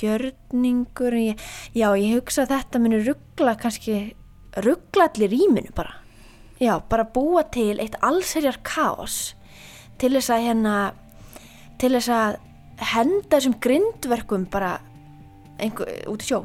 gjörningur. 0.00 1.16
Ég, 1.16 1.40
já 1.76 1.88
ég 1.94 2.16
hugsa 2.18 2.44
að 2.44 2.54
þetta 2.56 2.82
muni 2.82 3.02
ruggla 3.04 3.56
kannski 3.60 3.98
ruggla 4.64 5.08
allir 5.10 5.32
rýminu 5.32 5.74
bara. 5.76 5.96
Já 6.60 6.76
bara 6.90 7.08
búa 7.08 7.46
til 7.52 7.78
eitt 7.80 7.96
allserjar 8.04 8.60
kaos 8.66 9.34
til 10.00 10.14
þess 10.16 10.32
að 10.32 10.46
hérna 10.48 10.76
til 11.80 11.94
þess 11.96 12.12
að 12.12 12.38
henda 12.94 13.36
þessum 13.36 13.58
grindverkum 13.60 14.46
bara 14.52 14.78
einhver, 15.60 15.88
út 16.08 16.24
í 16.24 16.28
sjó 16.28 16.44